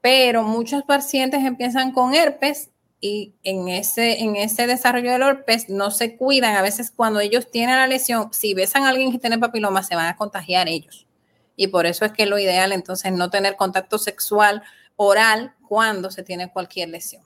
Pero 0.01 0.43
muchos 0.43 0.83
pacientes 0.83 1.43
empiezan 1.43 1.93
con 1.93 2.13
herpes 2.13 2.69
y 2.99 3.35
en 3.43 3.67
ese, 3.67 4.21
en 4.21 4.35
ese 4.35 4.65
desarrollo 4.65 5.11
del 5.11 5.21
herpes 5.21 5.69
no 5.69 5.91
se 5.91 6.17
cuidan. 6.17 6.55
A 6.55 6.61
veces 6.61 6.91
cuando 6.91 7.19
ellos 7.19 7.51
tienen 7.51 7.75
la 7.75 7.87
lesión, 7.87 8.29
si 8.31 8.53
besan 8.53 8.83
a 8.83 8.89
alguien 8.89 9.11
que 9.11 9.19
tiene 9.19 9.37
papiloma, 9.37 9.83
se 9.83 9.95
van 9.95 10.07
a 10.07 10.15
contagiar 10.15 10.67
ellos. 10.67 11.07
Y 11.55 11.67
por 11.67 11.85
eso 11.85 12.05
es 12.05 12.11
que 12.11 12.25
lo 12.25 12.39
ideal 12.39 12.71
entonces 12.71 13.11
no 13.11 13.29
tener 13.29 13.55
contacto 13.55 13.97
sexual 13.97 14.63
oral 14.95 15.53
cuando 15.67 16.11
se 16.11 16.23
tiene 16.23 16.51
cualquier 16.51 16.89
lesión. 16.89 17.23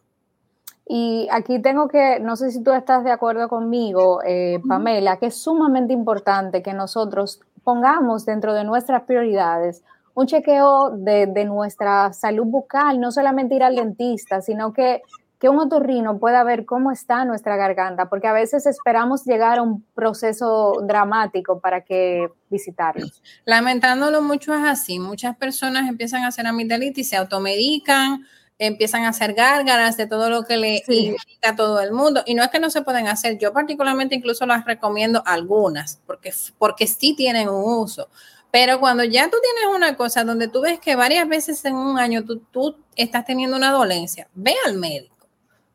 Y 0.88 1.28
aquí 1.32 1.62
tengo 1.62 1.88
que, 1.88 2.20
no 2.20 2.36
sé 2.36 2.52
si 2.52 2.62
tú 2.62 2.72
estás 2.72 3.06
de 3.06 3.12
acuerdo 3.12 3.48
conmigo, 3.48 4.22
eh, 4.26 4.60
Pamela, 4.68 5.18
que 5.18 5.28
es 5.28 5.36
sumamente 5.36 5.94
importante 5.94 6.62
que 6.62 6.74
nosotros 6.74 7.40
pongamos 7.64 8.26
dentro 8.26 8.54
de 8.54 8.66
nuestras 8.66 9.04
prioridades 9.04 9.84
un 10.14 10.28
chequeo 10.28 10.90
de, 10.92 11.28
de, 11.28 11.46
nuestra 11.46 12.12
salud 12.12 12.46
bucal, 12.46 13.00
no 13.00 13.12
solamente 13.12 13.56
ir 13.56 13.64
al 13.64 13.78
dentista, 13.78 14.42
sino 14.42 14.74
que 14.74 15.02
que 15.42 15.50
un 15.50 15.58
otorrino 15.58 16.20
pueda 16.20 16.44
ver 16.44 16.66
cómo 16.66 16.92
está 16.92 17.26
nuestra 17.26 17.56
garganta, 17.58 18.10
porque 18.10 18.28
a 18.28 18.32
veces 18.32 18.68
esperamos 18.68 19.26
llegar 19.26 19.58
a 19.58 19.64
un 19.64 19.84
proceso 19.96 20.74
dramático 20.84 21.60
para 21.60 21.82
que 21.84 22.30
visitarlos. 22.52 23.24
Lamentándolo 23.44 24.22
mucho 24.22 24.54
es 24.54 24.64
así, 24.64 25.00
muchas 25.00 25.36
personas 25.36 25.90
empiezan 25.90 26.24
a 26.24 26.28
hacer 26.28 26.46
amigdalitis, 26.46 27.10
se 27.10 27.18
automedican, 27.18 28.24
empiezan 28.60 29.06
a 29.06 29.10
hacer 29.10 29.34
gárgaras 29.34 29.98
de 29.98 30.06
todo 30.06 30.30
lo 30.30 30.44
que 30.44 30.58
le 30.58 30.84
indica 30.88 31.50
a 31.50 31.56
todo 31.56 31.82
el 31.82 31.92
mundo. 31.92 32.22
Y 32.28 32.36
no 32.36 32.44
es 32.44 32.50
que 32.50 32.60
no 32.60 32.70
se 32.70 32.84
pueden 32.84 33.08
hacer, 33.08 33.40
yo 33.40 33.52
particularmente 33.52 34.14
incluso 34.14 34.46
las 34.46 34.64
recomiendo 34.64 35.24
algunas, 35.26 36.00
porque, 36.06 36.32
porque 36.60 36.86
sí 36.86 37.16
tienen 37.16 37.50
un 37.50 37.64
uso. 37.80 38.10
Pero 38.52 38.80
cuando 38.80 39.04
ya 39.04 39.28
tú 39.32 39.38
tienes 39.42 39.76
una 39.76 39.96
cosa 39.96 40.24
donde 40.24 40.50
tú 40.50 40.62
ves 40.62 40.80
que 40.80 40.96
varias 40.96 41.28
veces 41.28 41.66
en 41.66 41.74
un 41.74 41.98
año 41.98 42.26
tú, 42.26 42.42
tú 42.52 42.76
estás 42.96 43.26
teniendo 43.26 43.58
una 43.58 43.72
dolencia, 43.72 44.28
ve 44.36 44.54
al 44.68 44.78
médico 44.78 45.11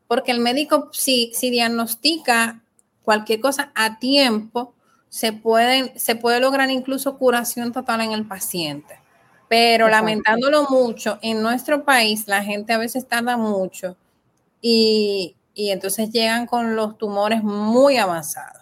porque 0.07 0.31
el 0.31 0.39
médico 0.39 0.89
si, 0.93 1.31
si 1.33 1.49
diagnostica 1.49 2.61
cualquier 3.03 3.39
cosa 3.39 3.71
a 3.75 3.99
tiempo, 3.99 4.73
se, 5.09 5.33
pueden, 5.33 5.97
se 5.97 6.15
puede 6.15 6.39
lograr 6.39 6.69
incluso 6.69 7.17
curación 7.17 7.71
total 7.71 8.01
en 8.01 8.11
el 8.11 8.25
paciente. 8.27 8.99
Pero 9.47 9.87
lamentándolo 9.87 10.67
mucho, 10.69 11.19
en 11.21 11.41
nuestro 11.41 11.85
país 11.85 12.27
la 12.27 12.43
gente 12.43 12.73
a 12.73 12.77
veces 12.77 13.07
tarda 13.07 13.37
mucho 13.37 13.95
y, 14.61 15.35
y 15.53 15.71
entonces 15.71 16.11
llegan 16.11 16.45
con 16.45 16.75
los 16.75 16.97
tumores 16.97 17.43
muy 17.43 17.97
avanzados. 17.97 18.56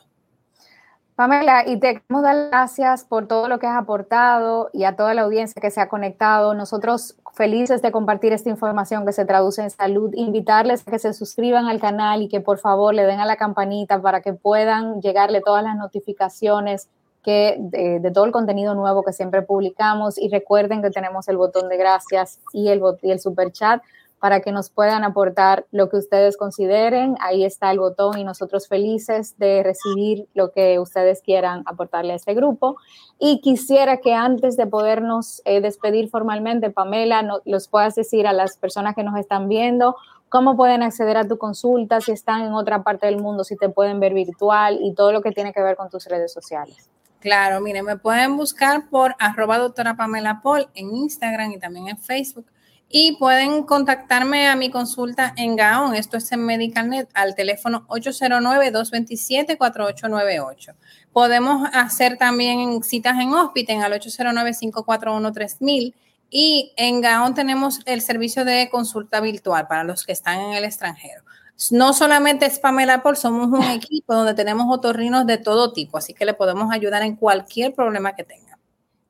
Pamela, 1.15 1.63
y 1.65 1.79
te 1.79 2.01
queremos 2.01 2.23
dar 2.23 2.49
gracias 2.49 3.05
por 3.05 3.25
todo 3.25 3.47
lo 3.47 3.57
que 3.57 3.67
has 3.67 3.77
aportado 3.77 4.69
y 4.73 4.83
a 4.83 4.97
toda 4.97 5.13
la 5.13 5.21
audiencia 5.21 5.61
que 5.61 5.71
se 5.71 5.79
ha 5.79 5.87
conectado. 5.87 6.53
Nosotros 6.53 7.15
felices 7.33 7.81
de 7.81 7.91
compartir 7.93 8.33
esta 8.33 8.49
información 8.49 9.05
que 9.05 9.13
se 9.13 9.23
traduce 9.23 9.61
en 9.61 9.69
salud, 9.69 10.11
invitarles 10.13 10.85
a 10.85 10.91
que 10.91 10.99
se 10.99 11.13
suscriban 11.13 11.67
al 11.67 11.79
canal 11.79 12.21
y 12.21 12.27
que 12.27 12.41
por 12.41 12.57
favor 12.57 12.93
le 12.93 13.05
den 13.05 13.21
a 13.21 13.25
la 13.25 13.37
campanita 13.37 14.01
para 14.01 14.19
que 14.19 14.33
puedan 14.33 15.01
llegarle 15.01 15.39
todas 15.39 15.63
las 15.63 15.77
notificaciones 15.77 16.89
que 17.23 17.55
de, 17.59 18.11
todo 18.11 18.25
el 18.25 18.31
contenido 18.33 18.75
nuevo 18.75 19.01
que 19.01 19.13
siempre 19.13 19.41
publicamos 19.41 20.17
y 20.17 20.27
recuerden 20.27 20.81
que 20.81 20.91
tenemos 20.91 21.29
el 21.29 21.37
botón 21.37 21.69
de 21.69 21.77
gracias 21.77 22.39
y 22.51 22.67
el, 22.67 22.81
y 23.01 23.11
el 23.11 23.19
super 23.21 23.51
chat 23.53 23.81
para 24.19 24.39
que 24.39 24.51
nos 24.51 24.69
puedan 24.69 25.03
aportar 25.03 25.65
lo 25.71 25.89
que 25.89 25.97
ustedes 25.97 26.37
consideren. 26.37 27.15
Ahí 27.19 27.43
está 27.43 27.71
el 27.71 27.79
botón 27.79 28.17
y 28.17 28.23
nosotros 28.23 28.67
felices 28.67 29.37
de 29.37 29.61
recibir 29.63 30.27
lo 30.33 30.51
que 30.51 30.79
ustedes 30.79 31.21
quieran 31.21 31.63
aportarle 31.65 32.13
a 32.13 32.15
este 32.15 32.33
grupo. 32.33 32.77
Y 33.19 33.41
quisiera 33.41 33.97
que 33.97 34.13
antes 34.13 34.57
de 34.57 34.67
podernos 34.67 35.41
eh, 35.45 35.61
despedir 35.61 36.09
formalmente, 36.09 36.69
Pamela, 36.71 37.21
no, 37.21 37.41
los 37.45 37.67
puedas 37.67 37.95
decir 37.95 38.27
a 38.27 38.33
las 38.33 38.57
personas 38.57 38.95
que 38.95 39.03
nos 39.03 39.19
están 39.19 39.47
viendo 39.47 39.95
cómo 40.29 40.57
pueden 40.57 40.83
acceder 40.83 41.17
a 41.17 41.27
tu 41.27 41.37
consulta, 41.37 42.01
si 42.01 42.11
están 42.11 42.41
en 42.41 42.53
otra 42.53 42.83
parte 42.83 43.05
del 43.05 43.21
mundo, 43.21 43.43
si 43.43 43.55
te 43.55 43.69
pueden 43.69 43.99
ver 43.99 44.13
virtual 44.13 44.79
y 44.81 44.93
todo 44.93 45.11
lo 45.11 45.21
que 45.21 45.31
tiene 45.31 45.53
que 45.53 45.61
ver 45.61 45.75
con 45.75 45.89
tus 45.89 46.05
redes 46.07 46.33
sociales. 46.33 46.89
Claro, 47.19 47.61
miren, 47.61 47.85
me 47.85 47.97
pueden 47.97 48.37
buscar 48.37 48.89
por 48.89 49.15
arroba 49.19 49.57
doctora 49.57 49.95
Pamela 49.95 50.41
Paul 50.43 50.67
en 50.75 50.93
Instagram 50.93 51.51
y 51.51 51.59
también 51.59 51.87
en 51.87 51.97
Facebook 51.97 52.45
y 52.89 53.17
pueden 53.17 53.63
contactarme 53.63 54.47
a 54.47 54.55
mi 54.55 54.69
consulta 54.69 55.33
en 55.37 55.55
Gaon, 55.55 55.95
esto 55.95 56.17
es 56.17 56.31
en 56.31 56.45
MedicalNet, 56.45 57.09
al 57.13 57.33
teléfono 57.35 57.85
809-227-4898. 57.87 60.75
Podemos 61.11 61.67
hacer 61.73 62.17
también 62.17 62.83
citas 62.83 63.19
en 63.19 63.33
Hospital 63.33 63.83
al 63.83 63.99
809-541-3000 63.99 65.93
y 66.29 66.73
en 66.77 67.01
Gaon 67.01 67.33
tenemos 67.33 67.79
el 67.85 68.01
servicio 68.01 68.45
de 68.45 68.69
consulta 68.69 69.19
virtual 69.21 69.67
para 69.67 69.83
los 69.83 70.05
que 70.05 70.11
están 70.11 70.39
en 70.39 70.53
el 70.53 70.63
extranjero. 70.63 71.23
No 71.71 71.93
solamente 71.93 72.45
es 72.45 72.59
Pamela 72.59 73.01
Paul, 73.01 73.17
somos 73.17 73.47
un 73.47 73.63
equipo 73.71 74.13
donde 74.13 74.33
tenemos 74.33 74.67
otorrinos 74.69 75.25
de 75.25 75.37
todo 75.37 75.73
tipo, 75.73 75.97
así 75.97 76.13
que 76.13 76.25
le 76.25 76.33
podemos 76.33 76.71
ayudar 76.71 77.03
en 77.03 77.15
cualquier 77.15 77.73
problema 77.73 78.15
que 78.15 78.23
tenga. 78.23 78.44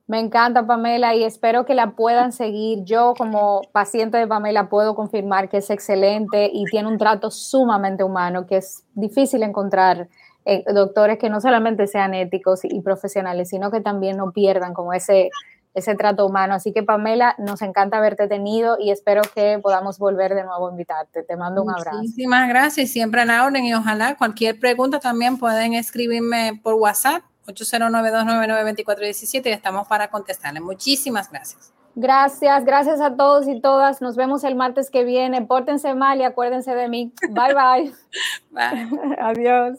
Me 0.07 0.19
encanta 0.19 0.67
Pamela 0.67 1.15
y 1.15 1.23
espero 1.23 1.65
que 1.65 1.73
la 1.73 1.95
puedan 1.95 2.31
seguir. 2.31 2.83
Yo 2.83 3.15
como 3.17 3.61
paciente 3.71 4.17
de 4.17 4.27
Pamela 4.27 4.69
puedo 4.69 4.93
confirmar 4.93 5.49
que 5.49 5.57
es 5.57 5.69
excelente 5.71 6.49
y 6.53 6.65
tiene 6.65 6.87
un 6.87 6.99
trato 6.99 7.31
sumamente 7.31 8.03
humano, 8.03 8.45
que 8.45 8.57
es 8.57 8.83
difícil 8.93 9.41
encontrar 9.41 10.07
eh, 10.45 10.63
doctores 10.71 11.17
que 11.17 11.31
no 11.31 11.41
solamente 11.41 11.87
sean 11.87 12.13
éticos 12.13 12.59
y 12.63 12.81
profesionales, 12.81 13.49
sino 13.49 13.71
que 13.71 13.81
también 13.81 14.17
no 14.17 14.31
pierdan 14.31 14.75
como 14.75 14.93
ese, 14.93 15.31
ese 15.73 15.95
trato 15.95 16.27
humano. 16.27 16.53
Así 16.53 16.71
que 16.71 16.83
Pamela, 16.83 17.33
nos 17.39 17.63
encanta 17.63 17.97
haberte 17.97 18.27
tenido 18.27 18.77
y 18.79 18.91
espero 18.91 19.23
que 19.33 19.57
podamos 19.57 19.97
volver 19.97 20.35
de 20.35 20.43
nuevo 20.43 20.67
a 20.67 20.71
invitarte. 20.71 21.23
Te 21.23 21.35
mando 21.35 21.63
un 21.63 21.71
abrazo. 21.71 21.97
Muchísimas 21.97 22.47
gracias, 22.47 22.91
siempre 22.91 23.21
a 23.21 23.25
la 23.25 23.43
orden 23.43 23.65
y 23.65 23.73
ojalá 23.73 24.15
cualquier 24.17 24.59
pregunta 24.59 24.99
también 24.99 25.39
pueden 25.39 25.73
escribirme 25.73 26.59
por 26.61 26.75
WhatsApp 26.75 27.23
809-299-2417 27.47 29.47
y 29.47 29.49
estamos 29.49 29.87
para 29.87 30.09
contestarle. 30.09 30.59
Muchísimas 30.59 31.31
gracias. 31.31 31.73
Gracias, 31.95 32.65
gracias 32.65 32.99
a 32.99 33.15
todos 33.15 33.47
y 33.47 33.61
todas. 33.61 34.01
Nos 34.01 34.17
vemos 34.17 34.43
el 34.43 34.55
martes 34.55 34.89
que 34.89 35.05
viene. 35.05 35.41
Pórtense 35.41 35.93
mal 35.93 36.19
y 36.19 36.23
acuérdense 36.23 36.75
de 36.75 36.89
mí. 36.89 37.13
Bye 37.29 37.53
bye. 37.53 37.93
Bye. 38.51 38.89
Adiós. 39.19 39.77